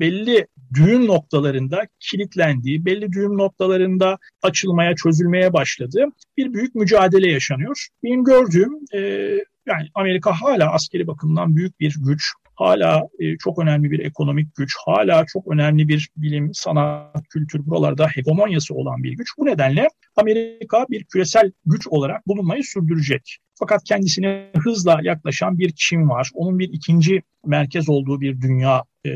[0.00, 6.06] belli düğüm noktalarında kilitlendiği, belli düğüm noktalarında açılmaya, çözülmeye başladığı
[6.36, 7.86] bir büyük mücadele yaşanıyor.
[8.02, 8.98] Benim gördüğüm e,
[9.66, 14.74] yani Amerika hala askeri bakımdan büyük bir güç, hala e, çok önemli bir ekonomik güç,
[14.86, 19.28] hala çok önemli bir bilim, sanat, kültür buralarda hegemonyası olan bir güç.
[19.38, 23.38] Bu nedenle Amerika bir küresel güç olarak bulunmayı sürdürecek.
[23.58, 26.30] Fakat kendisine hızla yaklaşan bir Çin var.
[26.34, 29.10] Onun bir ikinci merkez olduğu bir dünya e,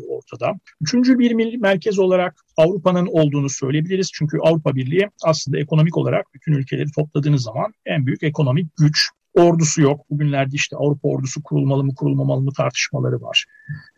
[0.00, 0.52] ortada.
[0.80, 4.10] Üçüncü bir merkez olarak Avrupa'nın olduğunu söyleyebiliriz.
[4.14, 9.82] Çünkü Avrupa Birliği aslında ekonomik olarak bütün ülkeleri topladığınız zaman en büyük ekonomik güç ordusu
[9.82, 10.10] yok.
[10.10, 13.44] Bugünlerde işte Avrupa ordusu kurulmalı mı kurulmamalı mı tartışmaları var.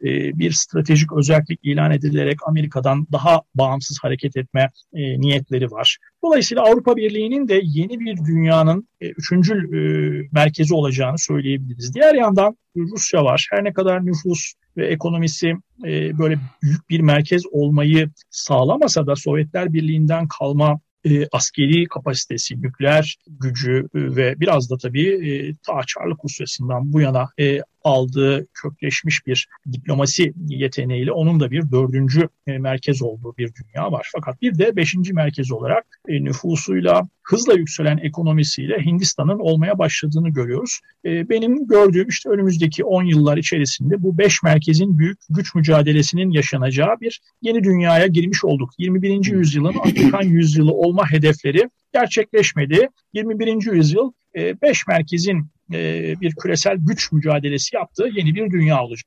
[0.03, 5.99] Ee, bir stratejik özellik ilan edilerek Amerika'dan daha bağımsız hareket etme e, niyetleri var.
[6.25, 11.95] Dolayısıyla Avrupa Birliği'nin de yeni bir dünyanın e, üçüncül e, merkezi olacağını söyleyebiliriz.
[11.95, 13.49] Diğer yandan Rusya var.
[13.51, 15.55] Her ne kadar nüfus ve ekonomisi
[15.85, 23.17] e, böyle büyük bir merkez olmayı sağlamasa da Sovyetler Birliği'nden kalma e, askeri kapasitesi, nükleer
[23.27, 25.81] gücü e, ve biraz da tabii e, ta
[26.25, 33.03] Rusyası'ndan bu yana e, aldığı kökleşmiş bir diplomasi yeteneğiyle onun da bir dördüncü e, merkez
[33.03, 34.09] olduğu bir dünya var.
[34.13, 40.81] Fakat bir de beşinci merkez olarak e, nüfusuyla hızla yükselen ekonomisiyle Hindistan'ın olmaya başladığını görüyoruz.
[41.05, 47.01] E, benim gördüğüm işte önümüzdeki 10 yıllar içerisinde bu beş merkezin büyük güç mücadelesinin yaşanacağı
[47.01, 48.71] bir yeni dünyaya girmiş olduk.
[48.79, 49.33] 21.
[49.33, 52.89] yüzyılın Afrikan yüzyılı olma hedefleri gerçekleşmedi.
[53.13, 53.73] 21.
[53.73, 59.07] yüzyıl 5 merkezin e, bir küresel güç mücadelesi yaptığı yeni bir dünya olacak.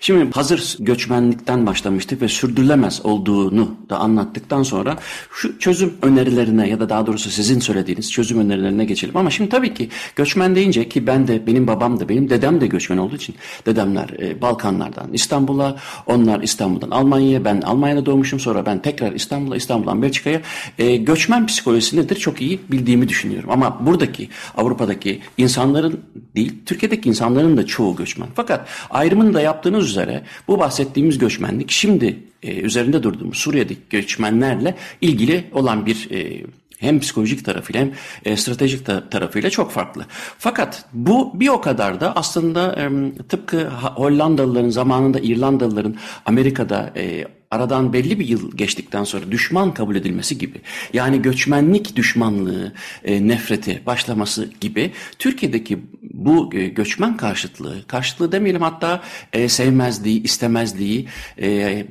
[0.00, 4.96] Şimdi hazır göçmenlikten başlamıştık ve sürdürülemez olduğunu da anlattıktan sonra
[5.32, 9.16] şu çözüm önerilerine ya da daha doğrusu sizin söylediğiniz çözüm önerilerine geçelim.
[9.16, 12.66] Ama şimdi tabii ki göçmen deyince ki ben de benim babam da benim dedem de
[12.66, 13.34] göçmen olduğu için
[13.66, 15.76] dedemler e, Balkanlardan İstanbul'a
[16.06, 20.40] onlar İstanbul'dan Almanya'ya ben Almanya'da doğmuşum sonra ben tekrar İstanbul'a İstanbul'dan Belçika'ya
[20.78, 23.50] e, göçmen psikolojisi nedir çok iyi bildiğimi düşünüyorum.
[23.50, 25.97] Ama buradaki Avrupa'daki insanların
[26.36, 28.28] değil, Türkiye'deki insanların da çoğu göçmen.
[28.34, 35.44] Fakat ayrımını da yaptığınız üzere bu bahsettiğimiz göçmenlik şimdi e, üzerinde durduğumuz Suriye'deki göçmenlerle ilgili
[35.52, 36.42] olan bir e,
[36.78, 37.92] hem psikolojik tarafıyla hem
[38.24, 40.06] e, stratejik tarafıyla çok farklı.
[40.38, 45.96] Fakat bu bir o kadar da aslında e, tıpkı Hollandalıların zamanında İrlandalıların
[46.26, 50.60] Amerika'da e, aradan belli bir yıl geçtikten sonra düşman kabul edilmesi gibi
[50.92, 52.72] yani göçmenlik düşmanlığı,
[53.04, 61.08] e, nefreti başlaması gibi Türkiye'deki bu e, göçmen karşıtlığı, karşıtlığı demeyelim hatta e, sevmezliği, istemezliği
[61.40, 61.86] e,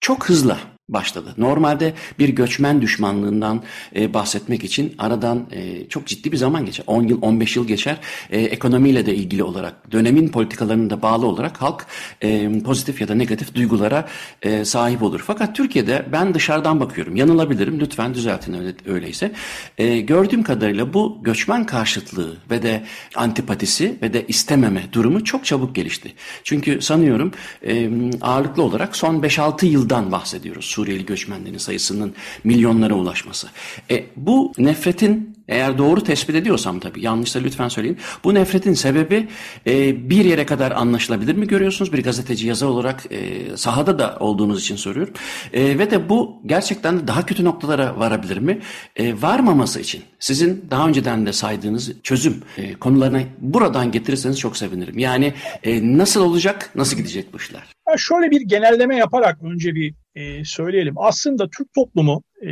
[0.00, 0.58] çok hızlı
[0.88, 1.34] başladı.
[1.36, 3.62] Normalde bir göçmen düşmanlığından
[3.96, 6.84] e, bahsetmek için aradan e, çok ciddi bir zaman geçer.
[6.86, 7.96] 10 yıl, 15 yıl geçer.
[8.30, 11.86] E, ekonomiyle de ilgili olarak, dönemin politikalarına da bağlı olarak halk
[12.22, 14.08] e, pozitif ya da negatif duygulara
[14.42, 15.22] e, sahip olur.
[15.26, 17.16] Fakat Türkiye'de ben dışarıdan bakıyorum.
[17.16, 17.80] Yanılabilirim.
[17.80, 19.32] Lütfen düzeltin öyle, öyleyse.
[19.78, 22.84] E, gördüğüm kadarıyla bu göçmen karşıtlığı ve de
[23.16, 26.12] antipatisi ve de istememe durumu çok çabuk gelişti.
[26.44, 27.32] Çünkü sanıyorum
[27.66, 30.73] e, ağırlıklı olarak son 5-6 yıldan bahsediyoruz.
[30.74, 32.14] Suriyeli göçmenlerin sayısının
[32.44, 33.48] milyonlara ulaşması.
[33.90, 37.98] E, bu nefretin eğer doğru tespit ediyorsam tabii yanlışsa lütfen söyleyin.
[38.24, 39.28] Bu nefretin sebebi
[39.66, 41.92] e, bir yere kadar anlaşılabilir mi görüyorsunuz?
[41.92, 45.14] Bir gazeteci yazar olarak e, sahada da olduğunuz için soruyorum.
[45.52, 48.58] E, ve de bu gerçekten daha kötü noktalara varabilir mi?
[48.96, 54.98] E, varmaması için sizin daha önceden de saydığınız çözüm e, konularına buradan getirirseniz çok sevinirim.
[54.98, 57.62] Yani e, nasıl olacak, nasıl gidecek bu işler?
[57.90, 60.94] Ya şöyle bir genelleme yaparak önce bir e, söyleyelim.
[60.96, 62.48] Aslında Türk toplumu e,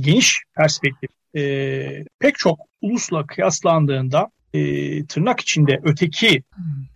[0.00, 4.60] geniş perspektif e, pek çok ulusla kıyaslandığında e,
[5.06, 6.42] tırnak içinde öteki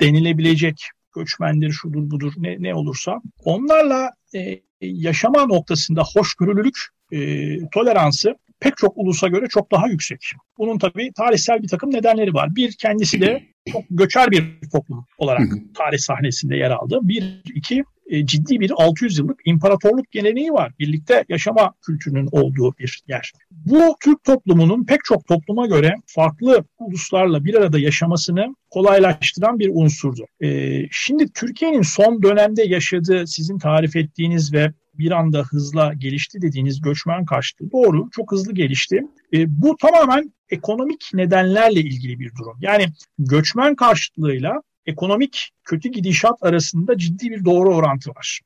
[0.00, 0.82] denilebilecek
[1.14, 6.76] göçmendir, şudur budur ne, ne olursa onlarla e, yaşama noktasında hoşgörülülük,
[7.12, 7.18] e,
[7.68, 10.20] toleransı pek çok ulusa göre çok daha yüksek.
[10.58, 12.56] Bunun tabii tarihsel bir takım nedenleri var.
[12.56, 13.42] Bir, kendisi de
[13.72, 16.98] çok göçer bir toplum olarak tarih sahnesinde yer aldı.
[17.02, 20.72] Bir, iki, e, ciddi bir 600 yıllık imparatorluk geleneği var.
[20.78, 23.32] Birlikte yaşama kültürünün olduğu bir yer.
[23.50, 30.24] Bu Türk toplumunun pek çok topluma göre farklı uluslarla bir arada yaşamasını kolaylaştıran bir unsurdu.
[30.42, 36.80] E, şimdi Türkiye'nin son dönemde yaşadığı sizin tarif ettiğiniz ve bir anda hızla gelişti dediğiniz
[36.80, 39.00] göçmen karşıtı doğru çok hızlı gelişti.
[39.34, 42.56] E, bu tamamen ekonomik nedenlerle ilgili bir durum.
[42.61, 42.86] Yani
[43.18, 48.40] göçmen karşıtlığıyla ekonomik kötü gidişat arasında ciddi bir doğru orantı var.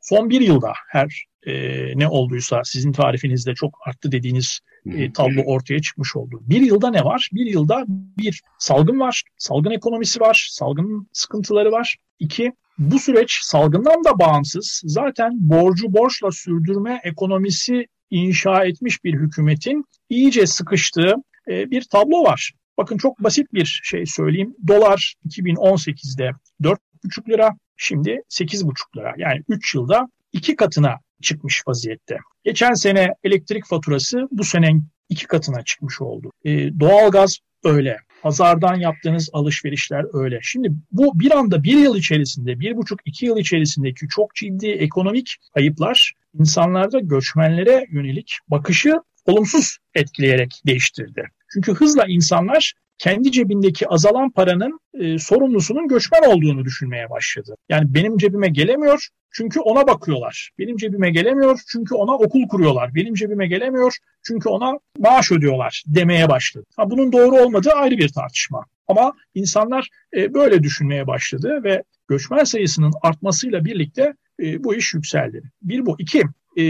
[0.00, 1.52] Son bir yılda her e,
[1.98, 6.40] ne olduysa sizin tarifinizde çok arttı dediğiniz e, tablo ortaya çıkmış oldu.
[6.42, 7.28] Bir yılda ne var?
[7.32, 11.96] Bir yılda bir salgın var, salgın ekonomisi var, salgın sıkıntıları var.
[12.18, 19.84] İki, bu süreç salgından da bağımsız zaten borcu borçla sürdürme ekonomisi inşa etmiş bir hükümetin
[20.08, 21.14] iyice sıkıştığı
[21.48, 22.52] e, bir tablo var.
[22.78, 24.54] Bakın çok basit bir şey söyleyeyim.
[24.68, 26.30] Dolar 2018'de
[26.62, 29.14] 4,5 lira, şimdi 8,5 lira.
[29.18, 32.18] Yani 3 yılda iki katına çıkmış vaziyette.
[32.44, 34.72] Geçen sene elektrik faturası bu sene
[35.08, 36.30] iki katına çıkmış oldu.
[36.44, 37.96] E, doğalgaz öyle.
[38.22, 40.38] Pazardan yaptığınız alışverişler öyle.
[40.42, 45.36] Şimdi bu bir anda bir yıl içerisinde, bir buçuk iki yıl içerisindeki çok ciddi ekonomik
[45.54, 51.28] ayıplar insanlarda göçmenlere yönelik bakışı olumsuz etkileyerek değiştirdi.
[51.52, 57.56] Çünkü hızla insanlar kendi cebindeki azalan paranın e, sorumlusunun göçmen olduğunu düşünmeye başladı.
[57.68, 60.50] Yani benim cebime gelemiyor çünkü ona bakıyorlar.
[60.58, 62.94] Benim cebime gelemiyor çünkü ona okul kuruyorlar.
[62.94, 66.66] Benim cebime gelemiyor çünkü ona maaş ödüyorlar demeye başladı.
[66.76, 68.64] Ha, bunun doğru olmadığı ayrı bir tartışma.
[68.88, 75.42] Ama insanlar e, böyle düşünmeye başladı ve göçmen sayısının artmasıyla birlikte e, bu iş yükseldi.
[75.62, 75.96] Bir bu.
[75.98, 76.22] iki
[76.56, 76.64] e,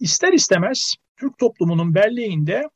[0.00, 2.68] ister istemez Türk toplumunun belleğinde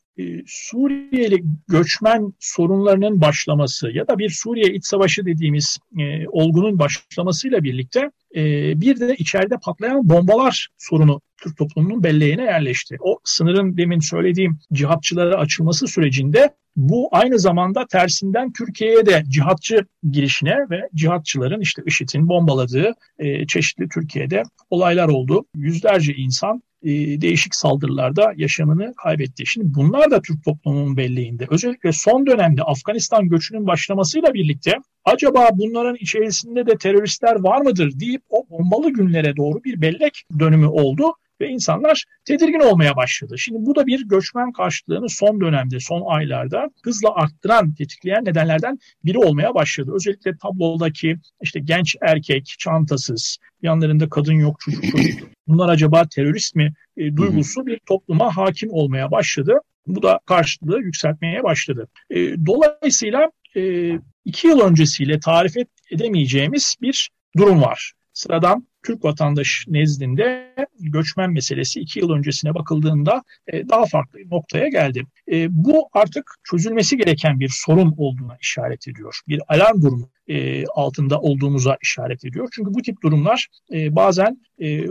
[0.47, 8.11] Suriyeli göçmen sorunlarının başlaması ya da bir Suriye iç savaşı dediğimiz e, olgunun başlamasıyla birlikte
[8.37, 8.43] e,
[8.81, 12.97] bir de içeride patlayan bombalar sorunu Türk toplumunun belleğine yerleşti.
[13.01, 20.57] O sınırın demin söylediğim cihatçılara açılması sürecinde bu aynı zamanda tersinden Türkiye'ye de cihatçı girişine
[20.71, 25.45] ve cihatçıların işte IŞİD'in bombaladığı e, çeşitli Türkiye'de olaylar oldu.
[25.55, 29.47] Yüzlerce insan e, değişik saldırılarda yaşamını kaybetti.
[29.47, 31.47] Şimdi bunlar da Türk toplumunun belleğinde.
[31.51, 34.73] Özellikle son dönemde Afganistan göçünün başlamasıyla birlikte
[35.05, 40.67] acaba bunların içerisinde de teröristler var mıdır deyip o bombalı günlere doğru bir bellek dönümü
[40.67, 41.13] oldu
[41.43, 43.39] ve insanlar tedirgin olmaya başladı.
[43.39, 49.19] Şimdi bu da bir göçmen karşıtlığını son dönemde, son aylarda hızla arttıran, tetikleyen nedenlerden biri
[49.19, 49.91] olmaya başladı.
[49.95, 55.29] Özellikle tablodaki işte genç erkek, çantasız, yanlarında kadın yok, çocuk çocuk.
[55.47, 59.59] Bunlar acaba terörist mi e, duygusu bir topluma hakim olmaya başladı.
[59.87, 61.89] Bu da karşılığı yükseltmeye başladı.
[62.11, 62.17] E,
[62.47, 63.93] dolayısıyla e,
[64.25, 65.55] iki yıl öncesiyle tarif
[65.91, 67.93] edemeyeceğimiz bir durum var.
[68.13, 74.69] Sıradan Türk vatandaş nezdinde göçmen meselesi iki yıl öncesine bakıldığında e, daha farklı bir noktaya
[74.69, 75.07] geldi.
[75.33, 79.21] E, bu artık çözülmesi gereken bir sorun olduğuna işaret ediyor.
[79.29, 82.49] Bir alarm durumu e, altında olduğumuza işaret ediyor.
[82.53, 84.37] Çünkü bu tip durumlar bazen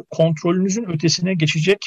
[0.09, 1.77] kontrolünüzün ötesine geçecek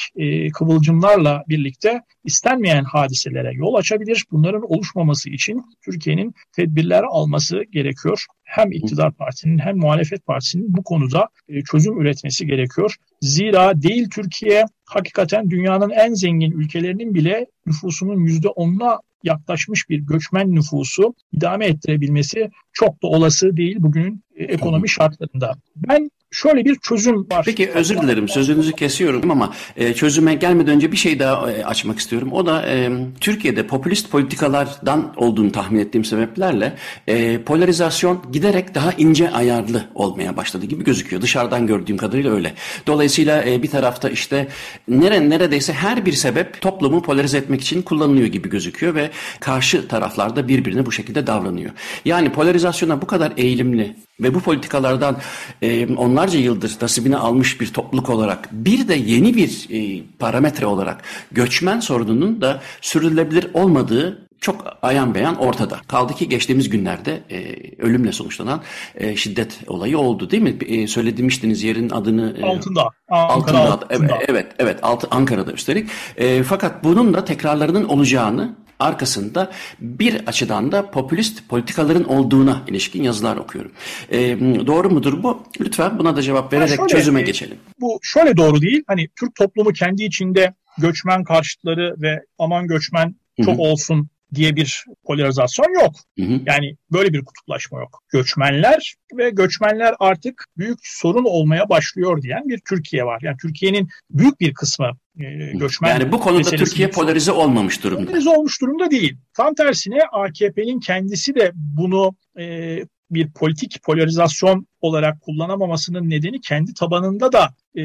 [0.53, 4.25] kıvılcımlarla birlikte istenmeyen hadiselere yol açabilir.
[4.31, 8.25] Bunların oluşmaması için Türkiye'nin tedbirler alması gerekiyor.
[8.43, 11.27] Hem iktidar partisinin hem muhalefet partisinin bu konuda
[11.71, 12.95] çözüm üretmesi gerekiyor.
[13.21, 21.15] Zira değil Türkiye hakikaten dünyanın en zengin ülkelerinin bile nüfusunun %10'una yaklaşmış bir göçmen nüfusu
[21.31, 25.53] idame ettirebilmesi çok da olası değil bugünün e, ekonomi şartlarında.
[25.75, 27.41] Ben şöyle bir çözüm var.
[27.45, 31.99] Peki özür dilerim sözünüzü kesiyorum ama e, çözüme gelmeden önce bir şey daha e, açmak
[31.99, 32.29] istiyorum.
[32.31, 36.73] O da e, Türkiye'de popülist politikalardan olduğunu tahmin ettiğim sebeplerle
[37.07, 41.21] e, polarizasyon giderek daha ince ayarlı olmaya başladı gibi gözüküyor.
[41.21, 42.53] Dışarıdan gördüğüm kadarıyla öyle.
[42.87, 44.47] Dolayısıyla bir tarafta işte
[44.87, 49.09] nere, neredeyse her bir sebep toplumu polarize etmek için kullanılıyor gibi gözüküyor ve
[49.39, 51.71] karşı taraflarda birbirine bu şekilde davranıyor.
[52.05, 55.17] Yani polarizasyona bu kadar eğilimli ve bu politikalardan
[55.61, 61.03] e, onlarca yıldır nasibini almış bir topluluk olarak bir de yeni bir e, parametre olarak
[61.31, 65.79] göçmen sorununun da sürülebilir olmadığı çok ayan beyan ortada.
[65.87, 68.61] Kaldı ki geçtiğimiz günlerde e, ölümle sonuçlanan
[68.95, 70.57] e, şiddet olayı oldu değil mi?
[70.67, 72.37] E, söylemiştiniz yerin adını.
[72.39, 72.89] E, altında.
[73.09, 73.59] Aa, altında.
[73.59, 73.85] altında.
[73.89, 75.89] Evet, evet, evet altı, Ankara'da üstelik.
[76.17, 83.37] E, fakat bunun da tekrarlarının olacağını arkasında bir açıdan da popülist politikaların olduğuna ilişkin yazılar
[83.37, 83.71] okuyorum.
[84.11, 85.43] E, doğru mudur bu?
[85.59, 87.57] Lütfen buna da cevap vererek şöyle, çözüme geçelim.
[87.81, 88.83] Bu şöyle doğru değil.
[88.87, 93.15] Hani Türk toplumu kendi içinde göçmen karşıtları ve aman göçmen
[93.45, 93.61] çok Hı-hı.
[93.61, 95.95] olsun diye bir polarizasyon yok.
[96.19, 96.39] Hı hı.
[96.45, 98.03] Yani böyle bir kutuplaşma yok.
[98.09, 103.19] Göçmenler ve göçmenler artık büyük sorun olmaya başlıyor diyen bir Türkiye var.
[103.23, 105.23] Yani Türkiye'nin büyük bir kısmı e,
[105.53, 108.05] göçmen Yani bu konuda Türkiye polarize olmamış durumda.
[108.05, 109.17] Polarize olmuş durumda değil.
[109.33, 112.77] Tam tersine AKP'nin kendisi de bunu e,
[113.11, 117.83] bir politik polarizasyon olarak kullanamamasının nedeni kendi tabanında da e,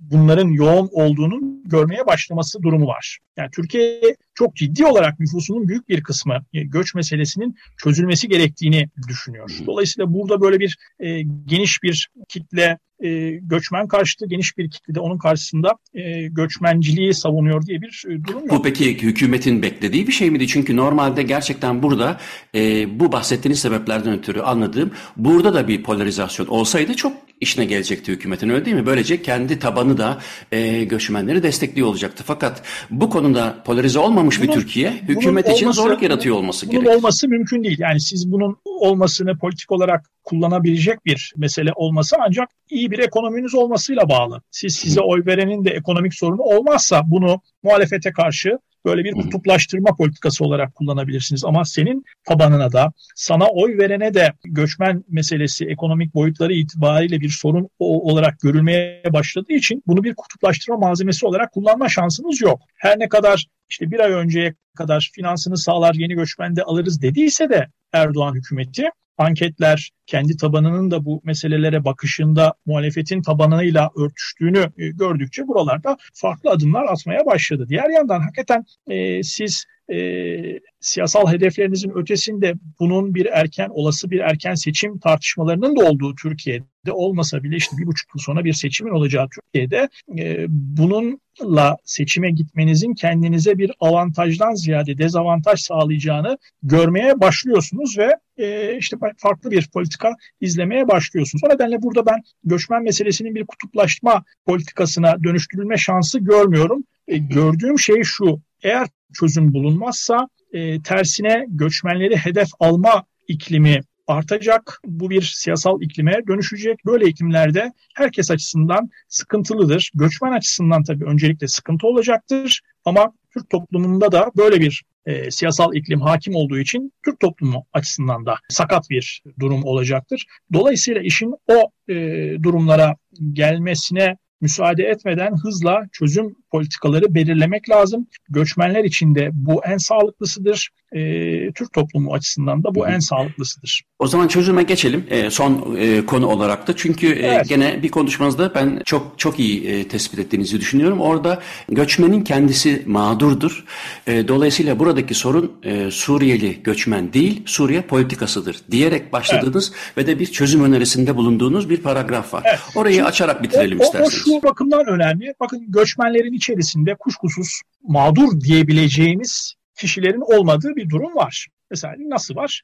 [0.00, 3.18] bunların yoğun olduğunu görmeye başlaması durumu var.
[3.36, 4.00] Yani Türkiye
[4.34, 9.50] çok ciddi olarak nüfusunun büyük bir kısmı e, göç meselesinin çözülmesi gerektiğini düşünüyor.
[9.66, 15.00] Dolayısıyla burada böyle bir e, geniş bir kitle e, göçmen karşıtı geniş bir kitle de
[15.00, 18.50] onun karşısında e, göçmenciliği savunuyor diye bir e, durum yok.
[18.50, 20.46] Bu peki hükümetin beklediği bir şey miydi?
[20.46, 22.20] Çünkü normalde gerçekten burada
[22.54, 22.60] e,
[23.00, 28.64] bu bahsettiğiniz sebeplerden ötürü anladığım burada da bir polarizasyon olsaydı çok işine gelecekti hükümetin öyle
[28.64, 28.86] değil mi?
[28.86, 30.18] Böylece kendi tabanı da
[30.52, 32.24] e, göçmenleri destekliyor olacaktı.
[32.26, 36.84] Fakat bu konuda polarize olmamış bunun, bir Türkiye hükümet için olması, zorluk yaratıyor olması bunun
[36.84, 36.96] gerek.
[36.96, 37.78] olması mümkün değil.
[37.78, 44.08] Yani siz bunun olmasını politik olarak kullanabilecek bir mesele olması ancak iyi bir ekonominiz olmasıyla
[44.08, 44.42] bağlı.
[44.50, 50.44] Siz size oy verenin de ekonomik sorunu olmazsa bunu muhalefete karşı böyle bir kutuplaştırma politikası
[50.44, 51.44] olarak kullanabilirsiniz.
[51.44, 57.68] Ama senin tabanına da sana oy verene de göçmen meselesi ekonomik boyutları itibariyle bir sorun
[57.78, 62.60] olarak görülmeye başladığı için bunu bir kutuplaştırma malzemesi olarak kullanma şansınız yok.
[62.76, 67.50] Her ne kadar işte bir ay önceye kadar finansını sağlar yeni göçmen de alırız dediyse
[67.50, 68.84] de Erdoğan hükümeti
[69.18, 76.84] anketler kendi tabanının da bu meselelere bakışında muhalefetin tabanıyla örtüştüğünü e, gördükçe buralarda farklı adımlar
[76.84, 77.66] atmaya başladı.
[77.68, 84.54] Diğer yandan hakikaten e, siz e, siyasal hedeflerinizin ötesinde bunun bir erken olası bir erken
[84.54, 89.28] seçim tartışmalarının da olduğu Türkiye'de olmasa bile işte bir buçuk yıl sonra bir seçimin olacağı
[89.28, 89.88] Türkiye'de
[90.18, 98.96] e, bununla seçime gitmenizin kendinize bir avantajdan ziyade dezavantaj sağlayacağını görmeye başlıyorsunuz ve e, işte
[99.16, 101.42] farklı bir politika izlemeye başlıyorsunuz.
[101.44, 106.84] O nedenle burada ben göçmen meselesinin bir kutuplaşma politikasına dönüştürülme şansı görmüyorum.
[107.08, 114.80] E, gördüğüm şey şu, eğer çözüm bulunmazsa e, tersine göçmenleri hedef alma iklimi artacak.
[114.84, 116.86] Bu bir siyasal iklime dönüşecek.
[116.86, 119.90] Böyle iklimlerde herkes açısından sıkıntılıdır.
[119.94, 122.60] Göçmen açısından tabii öncelikle sıkıntı olacaktır.
[122.84, 128.26] Ama Türk toplumunda da böyle bir e, siyasal iklim hakim olduğu için Türk toplumu açısından
[128.26, 130.26] da sakat bir durum olacaktır.
[130.52, 131.94] Dolayısıyla işin o e,
[132.42, 132.96] durumlara
[133.32, 138.06] gelmesine müsaade etmeden hızla çözüm politikaları belirlemek lazım.
[138.28, 140.70] Göçmenler için de bu en sağlıklısıdır.
[140.94, 143.82] E, Türk toplumu açısından da bu en sağlıklısıdır.
[143.98, 146.76] O zaman çözüme geçelim e, son e, konu olarak da.
[146.76, 147.48] Çünkü e, evet.
[147.48, 151.00] gene bir konuşmanızda ben çok çok iyi e, tespit ettiğinizi düşünüyorum.
[151.00, 153.64] Orada göçmenin kendisi mağdurdur.
[154.06, 159.98] E, dolayısıyla buradaki sorun e, Suriyeli göçmen değil, Suriye politikasıdır diyerek başladığınız evet.
[159.98, 162.42] ve de bir çözüm önerisinde bulunduğunuz bir paragraf var.
[162.46, 162.60] Evet.
[162.74, 164.14] Orayı Şimdi, açarak bitirelim o, isterseniz.
[164.14, 165.34] O şu bakımdan önemli.
[165.40, 171.46] Bakın göçmenlerin içerisinde kuşkusuz mağdur diyebileceğimiz kişilerin olmadığı bir durum var.
[171.70, 172.62] Mesela nasıl var?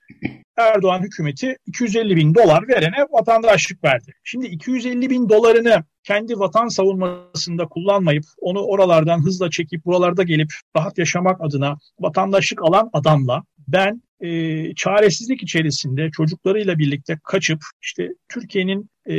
[0.57, 4.13] Erdoğan hükümeti 250 bin dolar verene vatandaşlık verdi.
[4.25, 10.99] Şimdi 250 bin dolarını kendi vatan savunmasında kullanmayıp onu oralardan hızla çekip buralarda gelip rahat
[10.99, 19.15] yaşamak adına vatandaşlık alan adamla ben e, çaresizlik içerisinde çocuklarıyla birlikte kaçıp işte Türkiye'nin e,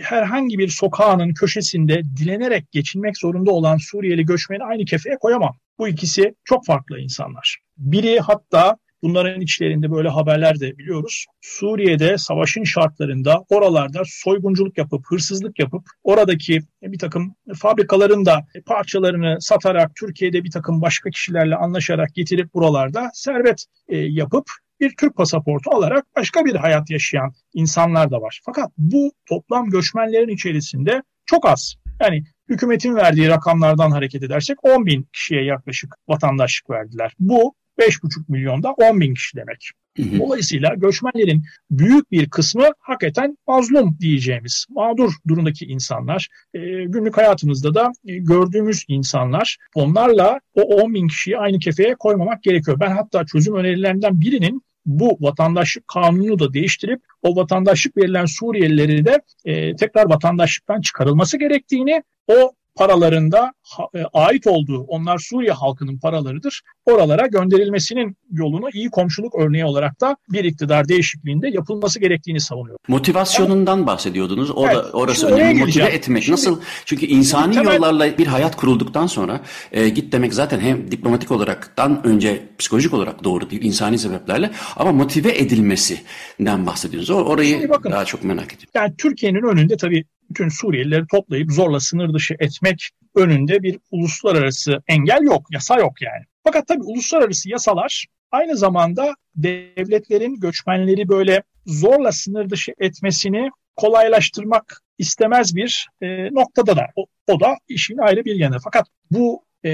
[0.00, 5.56] herhangi bir sokağının köşesinde dilenerek geçinmek zorunda olan Suriyeli göçmeni aynı kefeye koyamam.
[5.78, 7.58] Bu ikisi çok farklı insanlar.
[7.76, 11.26] Biri hatta Bunların içlerinde böyle haberler de biliyoruz.
[11.40, 19.94] Suriye'de savaşın şartlarında oralarda soygunculuk yapıp, hırsızlık yapıp oradaki bir takım fabrikaların da parçalarını satarak
[19.94, 24.44] Türkiye'de bir takım başka kişilerle anlaşarak getirip buralarda servet e, yapıp
[24.80, 28.40] bir Türk pasaportu alarak başka bir hayat yaşayan insanlar da var.
[28.44, 31.74] Fakat bu toplam göçmenlerin içerisinde çok az.
[32.00, 37.12] Yani hükümetin verdiği rakamlardan hareket edersek 10 bin kişiye yaklaşık vatandaşlık verdiler.
[37.18, 39.70] Bu 5,5 milyonda 10 bin kişi demek.
[40.18, 46.28] Dolayısıyla göçmenlerin büyük bir kısmı hakikaten mazlum diyeceğimiz mağdur durumdaki insanlar.
[46.54, 49.56] E, günlük hayatımızda da e, gördüğümüz insanlar.
[49.74, 52.80] Onlarla o 10 bin kişiyi aynı kefeye koymamak gerekiyor.
[52.80, 59.20] Ben hatta çözüm önerilerinden birinin bu vatandaşlık kanunu da değiştirip o vatandaşlık verilen Suriyelileri de
[59.44, 63.52] e, tekrar vatandaşlıktan çıkarılması gerektiğini, o paralarında
[63.94, 66.62] e, ait olduğu, onlar Suriye halkının paralarıdır.
[66.86, 72.78] Oralara gönderilmesinin yolunu iyi komşuluk örneği olarak da bir iktidar değişikliğinde yapılması gerektiğini savunuyor.
[72.88, 74.50] Motivasyonundan bahsediyordunuz.
[74.50, 75.60] O evet, orası önemli.
[75.60, 76.22] Motive etmek.
[76.22, 76.60] Şimdi, Nasıl?
[76.84, 77.74] Çünkü insani temel...
[77.74, 79.40] yollarla bir hayat kurulduktan sonra
[79.72, 84.92] e, git demek zaten hem diplomatik olaraktan önce psikolojik olarak doğru değil, insani sebeplerle ama
[84.92, 87.10] motive edilmesinden bahsediyoruz.
[87.10, 88.70] Orayı bakın, daha çok merak ediyorum.
[88.74, 95.22] Yani Türkiye'nin önünde tabii bütün Suriyelileri toplayıp zorla sınır dışı etmek önünde bir uluslararası engel
[95.22, 96.24] yok, yasa yok yani.
[96.44, 105.56] Fakat tabii uluslararası yasalar aynı zamanda devletlerin göçmenleri böyle zorla sınır dışı etmesini kolaylaştırmak istemez
[105.56, 106.86] bir e, noktada da.
[106.96, 108.56] O, o da işin ayrı bir yanı.
[108.64, 109.70] Fakat bu e,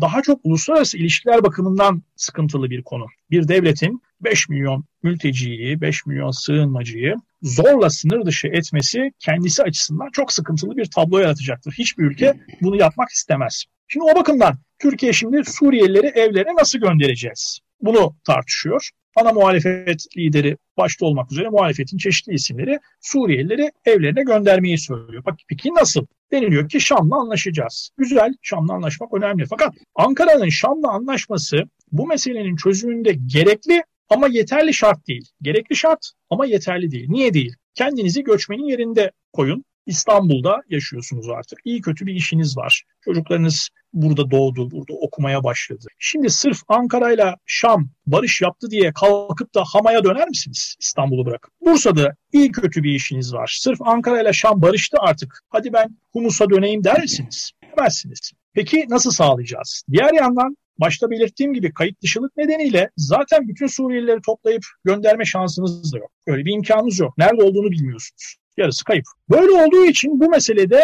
[0.00, 3.06] daha çok uluslararası ilişkiler bakımından sıkıntılı bir konu.
[3.30, 10.32] Bir devletin 5 milyon mülteciyi, 5 milyon sığınmacıyı zorla sınır dışı etmesi kendisi açısından çok
[10.32, 11.72] sıkıntılı bir tablo yaratacaktır.
[11.78, 13.64] Hiçbir ülke bunu yapmak istemez.
[13.88, 17.58] Şimdi o bakımdan Türkiye şimdi Suriyelileri evlerine nasıl göndereceğiz?
[17.80, 18.90] Bunu tartışıyor.
[19.16, 25.24] Ana muhalefet lideri başta olmak üzere muhalefetin çeşitli isimleri Suriyelileri evlerine göndermeyi söylüyor.
[25.24, 26.06] Bak peki nasıl?
[26.32, 27.90] Deniliyor ki Şam'la anlaşacağız.
[27.96, 29.46] Güzel, Şam'la anlaşmak önemli.
[29.46, 31.56] Fakat Ankara'nın Şam'la anlaşması
[31.92, 35.28] bu meselenin çözümünde gerekli ama yeterli şart değil.
[35.42, 37.06] Gerekli şart ama yeterli değil.
[37.08, 37.56] Niye değil?
[37.74, 39.64] Kendinizi göçmenin yerinde koyun.
[39.86, 41.58] İstanbul'da yaşıyorsunuz artık.
[41.64, 42.84] İyi kötü bir işiniz var.
[43.04, 45.86] Çocuklarınız burada doğdu, burada okumaya başladı.
[45.98, 51.52] Şimdi sırf Ankara ile Şam barış yaptı diye kalkıp da Hama'ya döner misiniz İstanbul'u bırakıp?
[51.60, 53.58] Bursa'da iyi kötü bir işiniz var.
[53.60, 55.40] Sırf Ankara ile Şam barıştı artık.
[55.48, 57.50] Hadi ben Humus'a döneyim der misiniz?
[57.76, 58.32] Demezsiniz.
[58.54, 59.82] Peki nasıl sağlayacağız?
[59.92, 65.98] Diğer yandan başta belirttiğim gibi kayıt dışılık nedeniyle zaten bütün Suriyelileri toplayıp gönderme şansınız da
[65.98, 66.10] yok.
[66.26, 67.18] Öyle bir imkanınız yok.
[67.18, 68.36] Nerede olduğunu bilmiyorsunuz.
[68.56, 69.04] Yarısı kayıp.
[69.30, 70.80] Böyle olduğu için bu meselede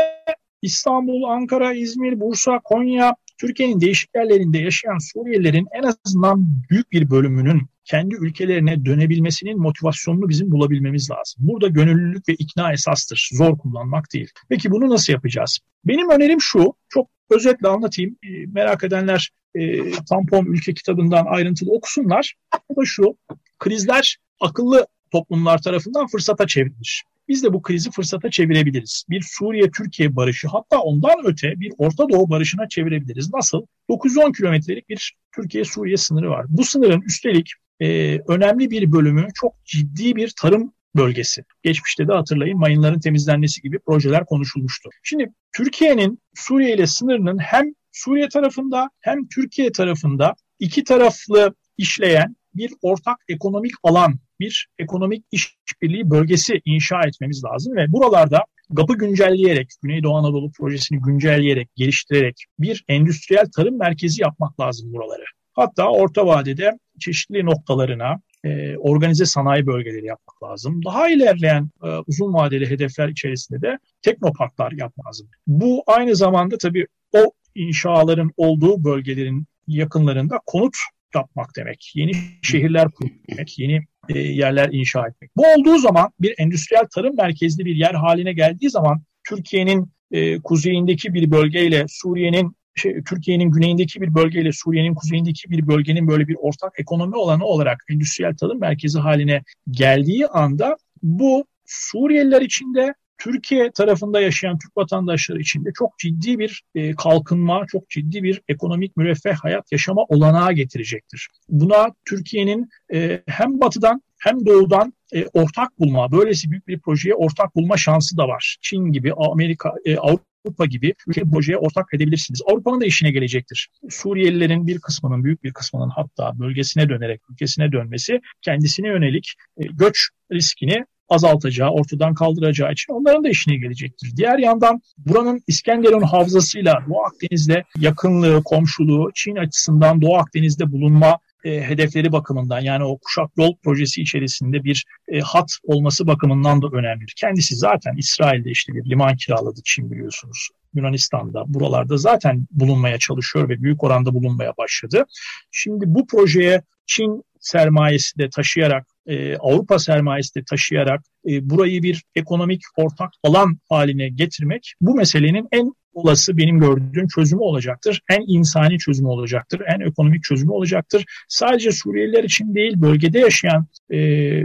[0.62, 7.62] İstanbul, Ankara, İzmir, Bursa, Konya, Türkiye'nin değişik yerlerinde yaşayan Suriyelilerin en azından büyük bir bölümünün
[7.84, 11.36] kendi ülkelerine dönebilmesinin motivasyonunu bizim bulabilmemiz lazım.
[11.38, 13.30] Burada gönüllülük ve ikna esastır.
[13.32, 14.30] Zor kullanmak değil.
[14.49, 15.59] Peki bunu nasıl yapacağız?
[15.84, 18.16] Benim önerim şu, çok özetle anlatayım.
[18.22, 22.34] E, merak edenler e, Tampon Ülke kitabından ayrıntılı okusunlar.
[22.68, 23.16] O da şu,
[23.59, 27.05] krizler akıllı toplumlar tarafından fırsata çevrilir.
[27.28, 29.05] Biz de bu krizi fırsata çevirebiliriz.
[29.11, 33.32] Bir Suriye-Türkiye barışı hatta ondan öte bir Orta Doğu barışına çevirebiliriz.
[33.34, 33.66] Nasıl?
[33.88, 36.46] 910 kilometrelik bir Türkiye-Suriye sınırı var.
[36.48, 37.50] Bu sınırın üstelik
[37.80, 41.44] e, önemli bir bölümü çok ciddi bir tarım bölgesi.
[41.62, 44.90] Geçmişte de hatırlayın mayınların temizlenmesi gibi projeler konuşulmuştu.
[45.02, 52.72] Şimdi Türkiye'nin Suriye ile sınırının hem Suriye tarafında hem Türkiye tarafında iki taraflı işleyen bir
[52.82, 60.16] ortak ekonomik alan, bir ekonomik işbirliği bölgesi inşa etmemiz lazım ve buralarda GAP'ı güncelleyerek, Güneydoğu
[60.16, 65.24] Anadolu projesini güncelleyerek, geliştirerek bir endüstriyel tarım merkezi yapmak lazım buraları.
[65.53, 70.84] Hatta orta vadede çeşitli noktalarına e, organize sanayi bölgeleri yapmak lazım.
[70.84, 75.28] Daha ilerleyen e, uzun vadeli hedefler içerisinde de teknoparklar yapmak lazım.
[75.47, 80.76] Bu aynı zamanda tabii o inşaların olduğu bölgelerin yakınlarında konut
[81.14, 81.92] yapmak demek.
[81.94, 85.30] Yeni şehirler kurmak, yeni e, yerler inşa etmek.
[85.36, 91.14] Bu olduğu zaman bir endüstriyel tarım merkezli bir yer haline geldiği zaman Türkiye'nin e, kuzeyindeki
[91.14, 96.72] bir bölgeyle Suriye'nin şey, Türkiye'nin güneyindeki bir bölgeyle Suriye'nin kuzeyindeki bir bölgenin böyle bir ortak
[96.78, 104.58] ekonomi olanı olarak endüstriyel tarım merkezi haline geldiği anda bu Suriyeliler içinde Türkiye tarafında yaşayan
[104.58, 109.72] Türk vatandaşları için de çok ciddi bir e, kalkınma, çok ciddi bir ekonomik müreffeh hayat
[109.72, 111.28] yaşama olanağı getirecektir.
[111.48, 117.56] Buna Türkiye'nin e, hem batıdan hem doğudan e, ortak bulma, böylesi büyük bir projeye ortak
[117.56, 118.56] bulma şansı da var.
[118.62, 122.42] Çin gibi, Amerika, e, Avrupa gibi ülke projeye ortak edebilirsiniz.
[122.46, 123.68] Avrupa'nın da işine gelecektir.
[123.90, 130.08] Suriyelilerin bir kısmının, büyük bir kısmının hatta bölgesine dönerek ülkesine dönmesi kendisine yönelik e, göç
[130.32, 134.16] riskini azaltacağı, ortadan kaldıracağı için onların da işine gelecektir.
[134.16, 141.62] Diğer yandan buranın İskenderun havzasıyla Doğu Akdeniz'le yakınlığı, komşuluğu, Çin açısından Doğu Akdeniz'de bulunma e,
[141.62, 147.14] hedefleri bakımından yani o kuşak yol projesi içerisinde bir e, hat olması bakımından da önemlidir.
[147.16, 150.48] Kendisi zaten İsrail'de işte bir liman kiraladı Çin biliyorsunuz.
[150.74, 155.05] Yunanistan'da buralarda zaten bulunmaya çalışıyor ve büyük oranda bulunmaya başladı.
[155.50, 162.05] Şimdi bu projeye Çin sermayesi de taşıyarak e, Avrupa sermayesi de taşıyarak e, burayı bir
[162.14, 168.00] ekonomik ortak alan haline getirmek bu meselenin en olası benim gördüğüm çözümü olacaktır.
[168.11, 169.62] En insani çözümü olacaktır.
[169.74, 171.05] En ekonomik çözümü olacaktır.
[171.28, 173.98] Sadece Suriyeliler için değil bölgede yaşayan e,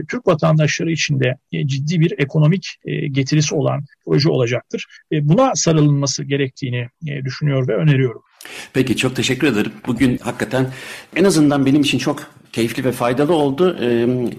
[0.05, 4.86] Türk vatandaşları için de e, ciddi bir ekonomik e, getirisi olan proje olacaktır.
[5.12, 8.22] E, buna sarılınması gerektiğini e, düşünüyor ve öneriyorum.
[8.74, 9.72] Peki çok teşekkür ederim.
[9.88, 10.68] Bugün hakikaten
[11.16, 13.78] en azından benim için çok keyifli ve faydalı oldu.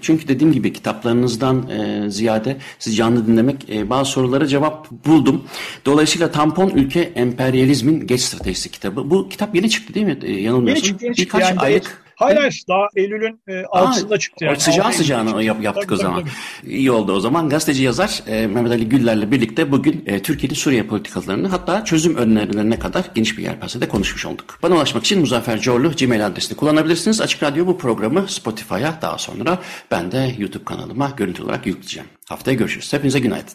[0.00, 1.70] Çünkü dediğim gibi kitaplarınızdan
[2.08, 5.44] ziyade sizi canlı dinlemek bazı sorulara cevap buldum.
[5.86, 9.10] Dolayısıyla Tampon Ülke Emperyalizmin Geç Stratejisi kitabı.
[9.10, 10.18] Bu kitap yeni çıktı değil mi?
[10.42, 10.84] Yanılmıyorsun.
[10.84, 11.04] Yeni çıktı.
[11.04, 11.38] Yeni çıktı.
[11.38, 14.44] Birkaç yani aylık Hayır hayır daha Eylül'ün e, 6'sında çıktı.
[14.44, 14.60] Yani.
[14.60, 16.20] Sıcağı sıcağına yap, yaptık tabii, o zaman.
[16.20, 16.30] Tabii,
[16.62, 16.72] tabii.
[16.72, 17.48] İyi oldu o zaman.
[17.48, 22.78] Gazeteci yazar e, Mehmet Ali Güller'le birlikte bugün e, Türkiye'nin Suriye politikalarını hatta çözüm önerilerine
[22.78, 24.58] kadar geniş bir yelpazede konuşmuş olduk.
[24.62, 27.20] Bana ulaşmak için Muzaffer Corlu Gmail adresini kullanabilirsiniz.
[27.20, 29.58] Açık Radyo bu programı Spotify'a daha sonra
[29.90, 32.08] ben de YouTube kanalıma görüntü olarak yükleyeceğim.
[32.28, 32.92] Haftaya görüşürüz.
[32.92, 33.54] Hepinize günaydın.